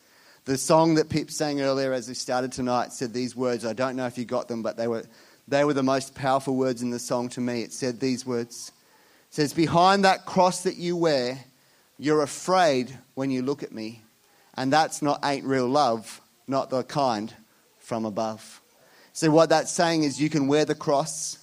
The 0.45 0.57
song 0.57 0.95
that 0.95 1.09
Pip 1.09 1.31
sang 1.31 1.61
earlier 1.61 1.93
as 1.93 2.07
we 2.07 2.15
started 2.15 2.53
tonight 2.53 2.93
said 2.93 3.13
these 3.13 3.35
words. 3.35 3.65
I 3.65 3.73
don't 3.73 3.97
know 3.97 4.07
if 4.07 4.17
you 4.17 4.25
got 4.25 4.47
them, 4.47 4.63
but 4.63 4.77
they 4.77 4.87
were, 4.87 5.05
they 5.49 5.65
were 5.65 5.75
the 5.75 5.83
most 5.83 6.15
powerful 6.15 6.55
words 6.55 6.83
in 6.83 6.91
the 6.91 7.01
song 7.01 7.29
to 7.31 7.41
me. 7.41 7.63
It 7.63 7.73
said 7.73 7.99
these 7.99 8.25
words. 8.25 8.71
It 9.31 9.35
says, 9.35 9.53
Behind 9.53 10.05
that 10.05 10.25
cross 10.25 10.63
that 10.63 10.77
you 10.77 10.97
wear, 10.97 11.45
you're 11.99 12.23
afraid 12.23 12.97
when 13.15 13.33
you 13.33 13.43
look 13.43 13.65
at 13.65 13.73
me. 13.73 14.03
And 14.57 14.73
that's 14.73 15.03
not 15.03 15.25
ain't 15.25 15.45
real 15.45 15.69
love, 15.69 16.21
not 16.47 16.71
the 16.71 16.83
kind 16.83 17.33
from 17.79 18.05
above. 18.05 18.61
So, 19.13 19.31
what 19.31 19.51
that's 19.51 19.73
saying 19.73 20.05
is 20.05 20.21
you 20.21 20.31
can 20.31 20.47
wear 20.49 20.65
the 20.65 20.75
cross, 20.75 21.39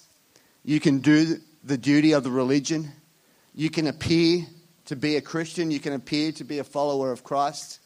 you 0.64 0.80
can 0.80 1.00
do 1.00 1.38
the 1.64 1.78
duty 1.78 2.14
of 2.14 2.24
the 2.24 2.32
religion. 2.32 2.92
You 3.56 3.70
can 3.70 3.88
appear 3.88 4.46
to 4.86 4.96
be 4.96 5.16
a 5.16 5.22
Christian, 5.22 5.72
you 5.72 5.80
can 5.80 5.94
appear 5.94 6.32
to 6.34 6.44
be 6.44 6.60
a 6.60 6.64
follower 6.64 7.12
of 7.12 7.24
Christ. 7.24 7.80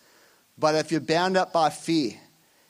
But 0.58 0.76
if 0.76 0.92
you're 0.92 1.02
bound 1.02 1.38
up 1.38 1.54
by 1.54 1.70
fear, 1.70 2.13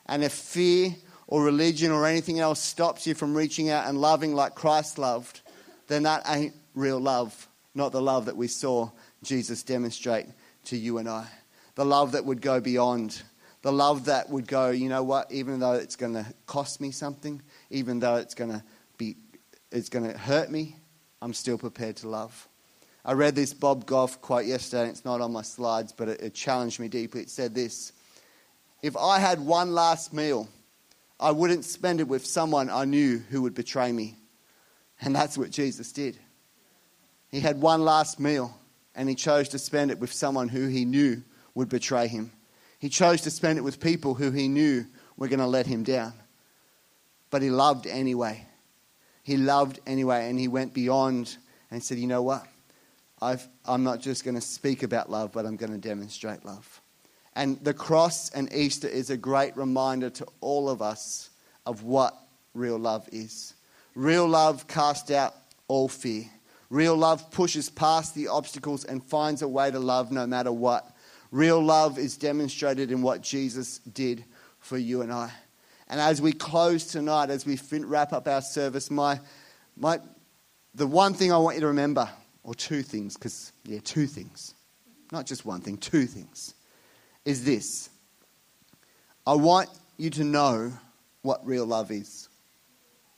and 0.07 0.23
if 0.23 0.33
fear 0.33 0.95
or 1.27 1.43
religion 1.43 1.91
or 1.91 2.05
anything 2.05 2.39
else 2.39 2.59
stops 2.59 3.05
you 3.05 3.13
from 3.13 3.35
reaching 3.35 3.69
out 3.69 3.87
and 3.87 3.99
loving 3.99 4.33
like 4.33 4.55
Christ 4.55 4.97
loved, 4.97 5.41
then 5.87 6.03
that 6.03 6.23
ain't 6.27 6.55
real 6.73 6.99
love, 6.99 7.47
not 7.75 7.91
the 7.91 8.01
love 8.01 8.25
that 8.25 8.35
we 8.35 8.47
saw 8.47 8.89
Jesus 9.23 9.63
demonstrate 9.63 10.25
to 10.65 10.77
you 10.77 10.97
and 10.97 11.07
I. 11.07 11.27
The 11.77 11.85
love 11.85 12.13
that 12.13 12.25
would 12.25 12.41
go 12.41 12.59
beyond, 12.59 13.21
the 13.61 13.71
love 13.71 14.05
that 14.05 14.31
would 14.31 14.47
go, 14.47 14.71
you 14.71 14.89
know 14.89 15.03
what, 15.03 15.31
even 15.31 15.59
though 15.59 15.73
it's 15.73 15.95
going 15.95 16.15
to 16.15 16.25
cost 16.47 16.81
me 16.81 16.89
something, 16.89 17.39
even 17.69 17.99
though 17.99 18.15
it's 18.15 18.33
going 18.33 18.49
to 18.49 18.63
be 18.97 19.15
it's 19.71 19.87
going 19.87 20.11
to 20.11 20.17
hurt 20.17 20.49
me, 20.49 20.75
I'm 21.21 21.35
still 21.35 21.59
prepared 21.59 21.97
to 21.97 22.09
love. 22.09 22.47
I 23.05 23.13
read 23.13 23.35
this 23.35 23.53
Bob 23.53 23.85
Goff 23.85 24.19
quote 24.21 24.45
yesterday, 24.45 24.81
and 24.81 24.89
it's 24.89 25.05
not 25.05 25.21
on 25.21 25.31
my 25.31 25.43
slides, 25.43 25.93
but 25.93 26.09
it, 26.09 26.19
it 26.19 26.33
challenged 26.33 26.79
me 26.79 26.87
deeply. 26.87 27.21
It 27.21 27.29
said 27.29 27.53
this 27.53 27.93
If 28.81 28.97
I 28.97 29.19
had 29.19 29.39
one 29.39 29.75
last 29.75 30.15
meal, 30.15 30.49
I 31.19 31.29
wouldn't 31.29 31.63
spend 31.63 31.99
it 31.99 32.07
with 32.07 32.25
someone 32.25 32.71
I 32.71 32.85
knew 32.85 33.19
who 33.29 33.43
would 33.43 33.53
betray 33.53 33.91
me. 33.91 34.15
And 34.99 35.15
that's 35.15 35.37
what 35.37 35.51
Jesus 35.51 35.91
did. 35.91 36.17
He 37.29 37.39
had 37.39 37.61
one 37.61 37.85
last 37.85 38.19
meal, 38.19 38.57
and 38.95 39.07
he 39.07 39.13
chose 39.13 39.49
to 39.49 39.59
spend 39.59 39.91
it 39.91 39.99
with 39.99 40.11
someone 40.11 40.49
who 40.49 40.65
he 40.69 40.83
knew 40.83 41.21
would 41.57 41.69
betray 41.69 42.07
him. 42.07 42.31
He 42.77 42.87
chose 42.87 43.21
to 43.21 43.31
spend 43.31 43.57
it 43.57 43.63
with 43.63 43.79
people 43.79 44.13
who 44.13 44.29
he 44.29 44.47
knew 44.47 44.85
were 45.17 45.27
going 45.27 45.39
to 45.39 45.47
let 45.47 45.65
him 45.65 45.83
down. 45.83 46.13
But 47.31 47.41
he 47.41 47.49
loved 47.49 47.87
anyway. 47.87 48.45
He 49.23 49.37
loved 49.37 49.79
anyway, 49.87 50.29
and 50.29 50.39
he 50.39 50.47
went 50.47 50.75
beyond 50.75 51.35
and 51.71 51.83
said, 51.83 51.97
You 51.97 52.05
know 52.05 52.21
what? 52.21 52.45
i 53.19 53.39
am 53.67 53.83
not 53.83 53.99
just 53.99 54.23
going 54.23 54.35
to 54.35 54.41
speak 54.41 54.83
about 54.83 55.09
love, 55.09 55.31
but 55.31 55.47
I'm 55.47 55.57
going 55.57 55.71
to 55.71 55.79
demonstrate 55.79 56.45
love. 56.45 56.79
And 57.33 57.59
the 57.63 57.73
cross 57.73 58.29
and 58.29 58.53
Easter 58.53 58.87
is 58.87 59.09
a 59.09 59.17
great 59.17 59.57
reminder 59.57 60.11
to 60.11 60.27
all 60.39 60.69
of 60.69 60.83
us 60.83 61.31
of 61.65 61.81
what 61.81 62.15
real 62.53 62.77
love 62.77 63.09
is. 63.11 63.55
Real 63.95 64.27
love 64.27 64.67
casts 64.67 65.09
out 65.09 65.33
all 65.67 65.87
fear. 65.87 66.25
Real 66.69 66.95
love 66.95 67.31
pushes 67.31 67.67
past 67.71 68.13
the 68.13 68.27
obstacles 68.27 68.85
and 68.85 69.03
finds 69.03 69.41
a 69.41 69.47
way 69.47 69.71
to 69.71 69.79
love 69.79 70.11
no 70.11 70.27
matter 70.27 70.51
what. 70.51 70.91
Real 71.31 71.61
love 71.61 71.97
is 71.97 72.17
demonstrated 72.17 72.91
in 72.91 73.01
what 73.01 73.21
Jesus 73.21 73.79
did 73.79 74.23
for 74.59 74.77
you 74.77 75.01
and 75.01 75.11
I. 75.11 75.31
And 75.89 75.99
as 75.99 76.21
we 76.21 76.33
close 76.33 76.85
tonight, 76.85 77.29
as 77.29 77.45
we 77.45 77.57
wrap 77.79 78.13
up 78.13 78.27
our 78.27 78.41
service, 78.41 78.91
my, 78.91 79.19
my, 79.77 79.99
the 80.75 80.87
one 80.87 81.13
thing 81.13 81.31
I 81.31 81.37
want 81.37 81.55
you 81.55 81.61
to 81.61 81.67
remember 81.67 82.09
or 82.43 82.53
two 82.55 82.81
things, 82.81 83.15
because, 83.15 83.51
yeah, 83.63 83.79
two 83.83 84.07
things, 84.07 84.53
not 85.11 85.25
just 85.25 85.45
one 85.45 85.61
thing, 85.61 85.77
two 85.77 86.05
things, 86.05 86.53
is 87.25 87.45
this. 87.45 87.89
I 89.25 89.33
want 89.33 89.69
you 89.97 90.09
to 90.11 90.23
know 90.23 90.71
what 91.21 91.45
real 91.45 91.65
love 91.65 91.91
is. 91.91 92.29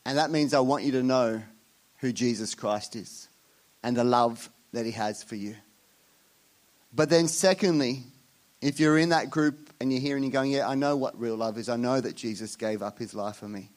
And 0.06 0.18
that 0.18 0.32
means 0.32 0.54
I 0.54 0.60
want 0.60 0.84
you 0.84 0.94
to 0.94 1.04
know 1.04 1.42
who 1.98 2.12
Jesus 2.12 2.56
Christ 2.56 2.96
is 2.96 3.30
and 3.84 3.96
the 3.96 4.04
love 4.04 4.50
that 4.74 4.86
he 4.86 4.92
has 4.92 5.22
for 5.22 5.36
you. 5.36 5.56
But 6.94 7.10
then, 7.10 7.28
secondly, 7.28 8.04
if 8.62 8.80
you're 8.80 8.98
in 8.98 9.10
that 9.10 9.30
group 9.30 9.72
and 9.80 9.92
you're 9.92 10.02
here 10.02 10.16
and 10.16 10.26
you're 10.26 10.32
going, 10.32 10.52
Yeah, 10.52 10.68
I 10.68 10.76
know 10.76 10.98
what 10.98 11.20
real 11.20 11.36
love 11.36 11.58
is, 11.58 11.70
I 11.70 11.76
know 11.76 12.00
that 12.02 12.16
Jesus 12.16 12.56
gave 12.56 12.82
up 12.82 13.00
his 13.00 13.14
life 13.14 13.38
for 13.38 13.48
me, 13.48 13.70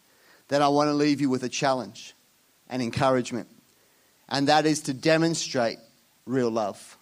then 0.49 0.63
I 0.63 0.69
want 0.69 0.89
to 0.89 0.95
leave 0.95 1.21
you 1.21 1.31
with 1.31 1.45
a 1.45 1.49
challenge 1.49 2.15
and 2.69 2.83
encouragement 2.83 3.49
and 4.33 4.49
that 4.49 4.65
is 4.65 4.81
to 4.83 4.95
demonstrate 4.95 5.79
real 6.25 6.51
love, 6.51 6.99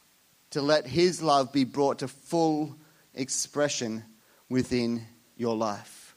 to 0.51 0.61
let 0.61 0.85
His 0.85 1.23
love 1.23 1.53
be 1.53 1.62
brought 1.62 2.01
to 2.01 2.09
full 2.09 2.77
expression 3.14 4.05
within 4.49 5.07
your 5.37 5.57
life. 5.57 6.16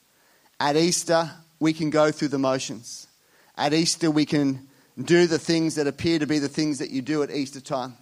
At 0.60 0.76
Easter, 0.76 1.30
we 1.60 1.72
can 1.72 1.92
go 1.92 2.12
through 2.12 2.30
the 2.30 2.40
motions. 2.40 3.08
At 3.56 3.76
Easter, 3.76 4.10
we 4.10 4.26
can 4.26 4.68
do 5.00 5.28
the 5.28 5.38
things 5.38 5.76
that 5.76 5.86
appear 5.86 6.18
to 6.18 6.26
be 6.26 6.40
the 6.40 6.50
things 6.50 6.80
that 6.80 6.90
you 6.90 7.04
do 7.04 7.22
at 7.22 7.30
Easter 7.30 7.62
time. 7.62 7.96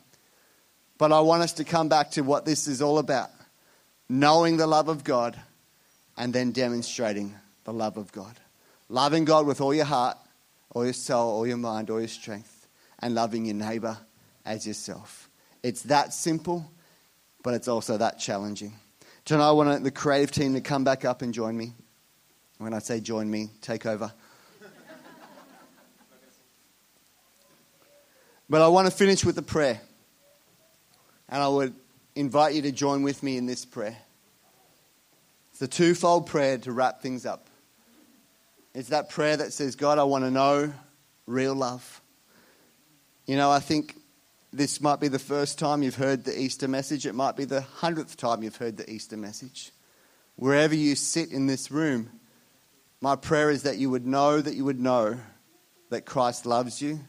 But 1.02 1.12
I 1.12 1.20
want 1.22 1.42
us 1.42 1.54
to 1.54 1.64
come 1.64 1.90
back 1.90 2.12
to 2.12 2.22
what 2.22 2.46
this 2.46 2.68
is 2.68 2.80
all 2.80 3.00
about 3.00 3.32
knowing 4.08 4.58
the 4.58 4.68
love 4.68 4.88
of 4.88 5.04
God 5.04 5.36
and 6.16 6.32
then 6.32 6.52
demonstrating 6.52 7.34
the 7.64 7.74
love 7.74 7.98
of 7.98 8.12
God. 8.12 8.36
Loving 8.88 9.26
God 9.26 9.48
with 9.48 9.62
all 9.62 9.74
your 9.74 9.86
heart, 9.86 10.16
all 10.70 10.84
your 10.84 10.94
soul, 10.94 11.32
all 11.32 11.48
your 11.48 11.58
mind, 11.58 11.90
all 11.90 11.98
your 11.98 12.08
strength 12.08 12.68
and 13.00 13.16
loving 13.16 13.46
your 13.46 13.56
neighbor 13.56 13.98
as 14.46 14.68
yourself. 14.68 15.28
It's 15.64 15.82
that 15.84 16.14
simple, 16.14 16.72
but 17.42 17.56
it's 17.56 17.68
also 17.68 17.98
that 17.98 18.20
challenging. 18.20 18.76
Tonight, 19.26 19.48
I 19.48 19.52
want 19.54 19.84
the 19.84 19.90
creative 19.90 20.30
team 20.30 20.54
to 20.54 20.62
come 20.62 20.84
back 20.84 21.04
up 21.04 21.24
and 21.24 21.34
join 21.34 21.58
me. 21.58 21.74
When 22.60 22.76
I 22.76 22.80
say 22.80 23.00
join 23.00 23.28
me, 23.28 23.50
take 23.62 23.88
over. 23.88 24.14
but 28.48 28.62
I 28.62 28.68
want 28.68 28.88
to 28.88 28.96
finish 28.96 29.26
with 29.26 29.36
a 29.40 29.42
prayer. 29.42 29.82
And 31.32 31.42
I 31.42 31.48
would 31.48 31.74
invite 32.14 32.54
you 32.54 32.62
to 32.64 32.72
join 32.72 33.04
with 33.04 33.24
me 33.24 33.38
in 33.38 33.46
this 33.46 33.66
prayer. 33.66 33.98
It's 35.54 35.62
a 35.62 35.68
twofold 35.68 36.28
prayer 36.28 36.58
to 36.60 36.72
wrap 36.72 37.02
things 37.02 37.26
up. 37.26 37.48
It's 38.74 38.90
that 38.90 39.10
prayer 39.10 39.38
that 39.38 39.54
says, 39.54 39.76
God, 39.76 39.98
I 39.98 40.04
want 40.04 40.26
to 40.26 40.32
know 40.32 40.74
real 41.26 41.56
love. 41.56 42.02
You 43.26 43.38
know, 43.38 43.50
I 43.50 43.60
think 43.60 43.96
this 44.52 44.82
might 44.82 45.00
be 45.00 45.08
the 45.08 45.20
first 45.20 45.58
time 45.58 45.84
you've 45.84 45.96
heard 45.96 46.26
the 46.26 46.38
Easter 46.38 46.68
message. 46.68 47.06
It 47.06 47.16
might 47.16 47.38
be 47.38 47.46
the 47.46 47.62
hundredth 47.62 48.18
time 48.18 48.44
you've 48.44 48.58
heard 48.58 48.78
the 48.78 48.90
Easter 48.90 49.16
message. 49.16 49.72
Wherever 50.36 50.76
you 50.76 50.96
sit 50.96 51.32
in 51.32 51.48
this 51.48 51.72
room, 51.72 52.10
my 53.00 53.16
prayer 53.16 53.50
is 53.50 53.64
that 53.64 53.78
you 53.78 53.90
would 53.90 54.06
know 54.06 54.42
that 54.42 54.56
you 54.56 54.66
would 54.66 54.80
know 54.80 55.18
that 55.90 56.06
Christ 56.06 56.46
loves 56.46 56.82
you 56.82 57.00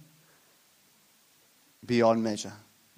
beyond 1.84 2.22
measure. 2.22 2.52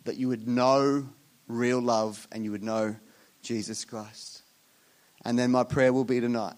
That 0.04 0.16
you 0.16 0.28
would 0.28 0.46
know 0.46 1.08
real 1.48 1.80
love 1.80 2.26
and 2.32 2.44
you 2.44 2.52
would 2.52 2.62
know 2.62 2.96
Jesus 3.42 3.84
Christ. 3.84 4.42
And 5.24 5.38
then 5.38 5.50
my 5.50 5.64
prayer 5.64 5.92
will 5.92 6.04
be 6.04 6.20
tonight 6.20 6.56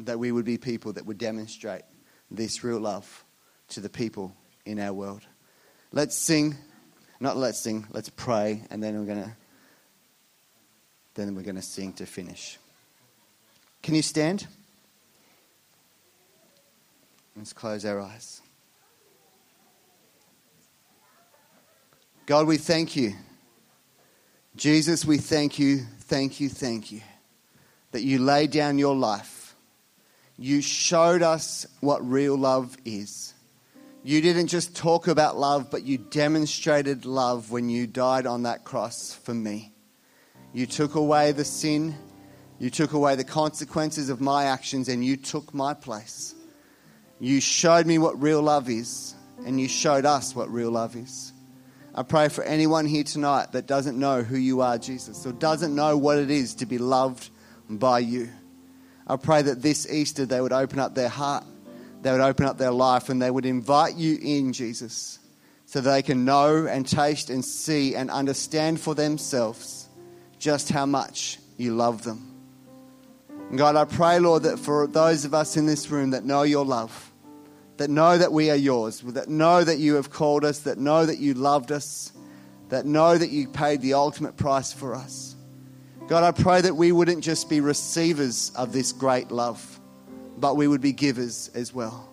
that 0.00 0.18
we 0.18 0.32
would 0.32 0.44
be 0.44 0.58
people 0.58 0.92
that 0.94 1.06
would 1.06 1.18
demonstrate 1.18 1.82
this 2.30 2.62
real 2.62 2.80
love 2.80 3.24
to 3.68 3.80
the 3.80 3.88
people 3.88 4.34
in 4.64 4.78
our 4.78 4.92
world. 4.92 5.22
Let's 5.92 6.16
sing. 6.16 6.56
Not 7.20 7.36
let's 7.36 7.60
sing, 7.60 7.86
let's 7.90 8.10
pray, 8.10 8.62
and 8.70 8.82
then 8.82 8.98
we're 8.98 9.12
going 9.12 9.24
to 9.24 9.36
then 11.14 11.34
we're 11.34 11.42
going 11.42 11.56
to 11.56 11.62
sing 11.62 11.92
to 11.94 12.06
finish. 12.06 12.58
Can 13.82 13.96
you 13.96 14.02
stand? 14.02 14.46
Let's 17.36 17.52
close 17.52 17.84
our 17.84 18.00
eyes. 18.00 18.40
God, 22.28 22.46
we 22.46 22.58
thank 22.58 22.94
you. 22.94 23.14
Jesus, 24.54 25.02
we 25.02 25.16
thank 25.16 25.58
you, 25.58 25.78
thank 26.00 26.40
you, 26.40 26.50
thank 26.50 26.92
you 26.92 27.00
that 27.92 28.02
you 28.02 28.18
laid 28.18 28.50
down 28.50 28.76
your 28.76 28.94
life. 28.94 29.54
You 30.36 30.60
showed 30.60 31.22
us 31.22 31.66
what 31.80 32.06
real 32.06 32.36
love 32.36 32.76
is. 32.84 33.32
You 34.04 34.20
didn't 34.20 34.48
just 34.48 34.76
talk 34.76 35.08
about 35.08 35.38
love, 35.38 35.70
but 35.70 35.84
you 35.84 35.96
demonstrated 35.96 37.06
love 37.06 37.50
when 37.50 37.70
you 37.70 37.86
died 37.86 38.26
on 38.26 38.42
that 38.42 38.62
cross 38.62 39.14
for 39.14 39.32
me. 39.32 39.72
You 40.52 40.66
took 40.66 40.96
away 40.96 41.32
the 41.32 41.46
sin, 41.46 41.96
you 42.58 42.68
took 42.68 42.92
away 42.92 43.16
the 43.16 43.24
consequences 43.24 44.10
of 44.10 44.20
my 44.20 44.44
actions, 44.44 44.90
and 44.90 45.02
you 45.02 45.16
took 45.16 45.54
my 45.54 45.72
place. 45.72 46.34
You 47.20 47.40
showed 47.40 47.86
me 47.86 47.96
what 47.96 48.20
real 48.20 48.42
love 48.42 48.68
is, 48.68 49.14
and 49.46 49.58
you 49.58 49.66
showed 49.66 50.04
us 50.04 50.36
what 50.36 50.52
real 50.52 50.72
love 50.72 50.94
is. 50.94 51.32
I 51.98 52.04
pray 52.04 52.28
for 52.28 52.44
anyone 52.44 52.86
here 52.86 53.02
tonight 53.02 53.52
that 53.52 53.66
doesn't 53.66 53.98
know 53.98 54.22
who 54.22 54.36
you 54.36 54.60
are, 54.60 54.78
Jesus, 54.78 55.26
or 55.26 55.32
doesn't 55.32 55.74
know 55.74 55.96
what 55.98 56.18
it 56.18 56.30
is 56.30 56.54
to 56.56 56.66
be 56.66 56.78
loved 56.78 57.28
by 57.68 57.98
you. 57.98 58.28
I 59.06 59.16
pray 59.16 59.42
that 59.42 59.62
this 59.62 59.90
Easter 59.90 60.24
they 60.24 60.40
would 60.40 60.52
open 60.52 60.78
up 60.78 60.94
their 60.94 61.08
heart 61.08 61.44
they 62.02 62.12
would 62.12 62.20
open 62.20 62.46
up 62.46 62.58
their 62.58 62.70
life 62.70 63.08
and 63.08 63.20
they 63.20 63.30
would 63.30 63.46
invite 63.46 63.96
you 63.96 64.18
in, 64.20 64.52
Jesus, 64.52 65.18
so 65.66 65.80
they 65.80 66.02
can 66.02 66.24
know 66.24 66.66
and 66.66 66.86
taste 66.86 67.30
and 67.30 67.44
see 67.44 67.94
and 67.94 68.10
understand 68.10 68.80
for 68.80 68.94
themselves 68.94 69.88
just 70.38 70.68
how 70.68 70.86
much 70.86 71.38
you 71.56 71.74
love 71.74 72.04
them. 72.04 72.32
And 73.50 73.58
God, 73.58 73.74
I 73.74 73.84
pray, 73.84 74.20
Lord, 74.20 74.44
that 74.44 74.58
for 74.58 74.86
those 74.86 75.24
of 75.24 75.34
us 75.34 75.56
in 75.56 75.66
this 75.66 75.90
room 75.90 76.10
that 76.10 76.24
know 76.24 76.42
your 76.42 76.64
love, 76.64 77.07
that 77.78 77.90
know 77.90 78.16
that 78.18 78.32
we 78.32 78.50
are 78.50 78.56
yours, 78.56 79.00
that 79.00 79.28
know 79.28 79.64
that 79.64 79.78
you 79.78 79.94
have 79.94 80.10
called 80.10 80.44
us, 80.44 80.60
that 80.60 80.78
know 80.78 81.06
that 81.06 81.18
you 81.18 81.34
loved 81.34 81.72
us, 81.72 82.12
that 82.68 82.86
know 82.86 83.16
that 83.16 83.30
you 83.30 83.48
paid 83.48 83.80
the 83.80 83.94
ultimate 83.94 84.36
price 84.36 84.72
for 84.72 84.94
us. 84.94 85.34
God, 86.06 86.22
I 86.22 86.30
pray 86.30 86.60
that 86.60 86.76
we 86.76 86.92
wouldn't 86.92 87.24
just 87.24 87.48
be 87.50 87.60
receivers 87.60 88.52
of 88.54 88.72
this 88.72 88.92
great 88.92 89.30
love 89.30 89.78
but 90.40 90.56
we 90.56 90.68
would 90.68 90.80
be 90.80 90.92
givers 90.92 91.50
as 91.54 91.74
well. 91.74 92.08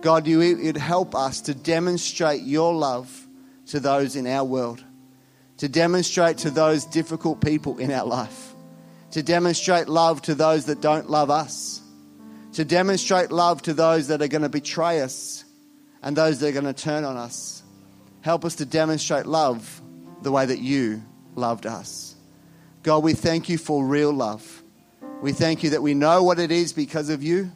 God, 0.00 0.26
you 0.26 0.38
would 0.38 0.76
help 0.76 1.14
us 1.14 1.40
to 1.42 1.54
demonstrate 1.54 2.42
your 2.42 2.74
love 2.74 3.26
to 3.66 3.80
those 3.80 4.16
in 4.16 4.26
our 4.26 4.44
world, 4.44 4.82
to 5.58 5.68
demonstrate 5.68 6.38
to 6.38 6.50
those 6.50 6.84
difficult 6.84 7.40
people 7.40 7.78
in 7.78 7.90
our 7.92 8.04
life, 8.04 8.54
to 9.12 9.22
demonstrate 9.22 9.88
love 9.88 10.20
to 10.22 10.34
those 10.34 10.66
that 10.66 10.80
don't 10.80 11.08
love 11.08 11.30
us, 11.30 11.80
to 12.52 12.64
demonstrate 12.64 13.32
love 13.32 13.62
to 13.62 13.74
those 13.74 14.08
that 14.08 14.20
are 14.22 14.28
going 14.28 14.42
to 14.42 14.48
betray 14.48 15.00
us 15.00 15.44
and 16.02 16.16
those 16.16 16.40
that 16.40 16.48
are 16.48 16.60
going 16.60 16.64
to 16.64 16.72
turn 16.72 17.04
on 17.04 17.16
us. 17.16 17.62
Help 18.20 18.44
us 18.44 18.56
to 18.56 18.66
demonstrate 18.66 19.26
love 19.26 19.80
the 20.22 20.30
way 20.30 20.46
that 20.46 20.58
you 20.58 21.02
loved 21.34 21.66
us. 21.66 22.14
God, 22.82 23.02
we 23.02 23.14
thank 23.14 23.48
you 23.48 23.58
for 23.58 23.84
real 23.84 24.12
love. 24.12 24.62
We 25.20 25.32
thank 25.32 25.62
you 25.62 25.70
that 25.70 25.82
we 25.82 25.94
know 25.94 26.22
what 26.22 26.38
it 26.38 26.50
is 26.50 26.72
because 26.72 27.08
of 27.08 27.22
you. 27.22 27.50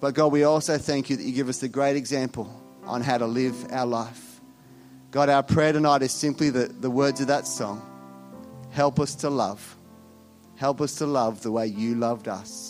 But 0.00 0.14
God, 0.14 0.32
we 0.32 0.44
also 0.44 0.78
thank 0.78 1.10
you 1.10 1.16
that 1.16 1.22
you 1.22 1.32
give 1.32 1.48
us 1.48 1.58
the 1.58 1.68
great 1.68 1.96
example 1.96 2.50
on 2.84 3.02
how 3.02 3.18
to 3.18 3.26
live 3.26 3.70
our 3.70 3.86
life. 3.86 4.40
God, 5.10 5.28
our 5.28 5.42
prayer 5.42 5.72
tonight 5.72 6.02
is 6.02 6.12
simply 6.12 6.50
the, 6.50 6.66
the 6.66 6.90
words 6.90 7.20
of 7.20 7.26
that 7.28 7.46
song 7.46 7.86
Help 8.70 9.00
us 9.00 9.16
to 9.16 9.30
love. 9.30 9.76
Help 10.56 10.80
us 10.80 10.94
to 10.96 11.06
love 11.06 11.42
the 11.42 11.50
way 11.50 11.66
you 11.66 11.96
loved 11.96 12.28
us. 12.28 12.69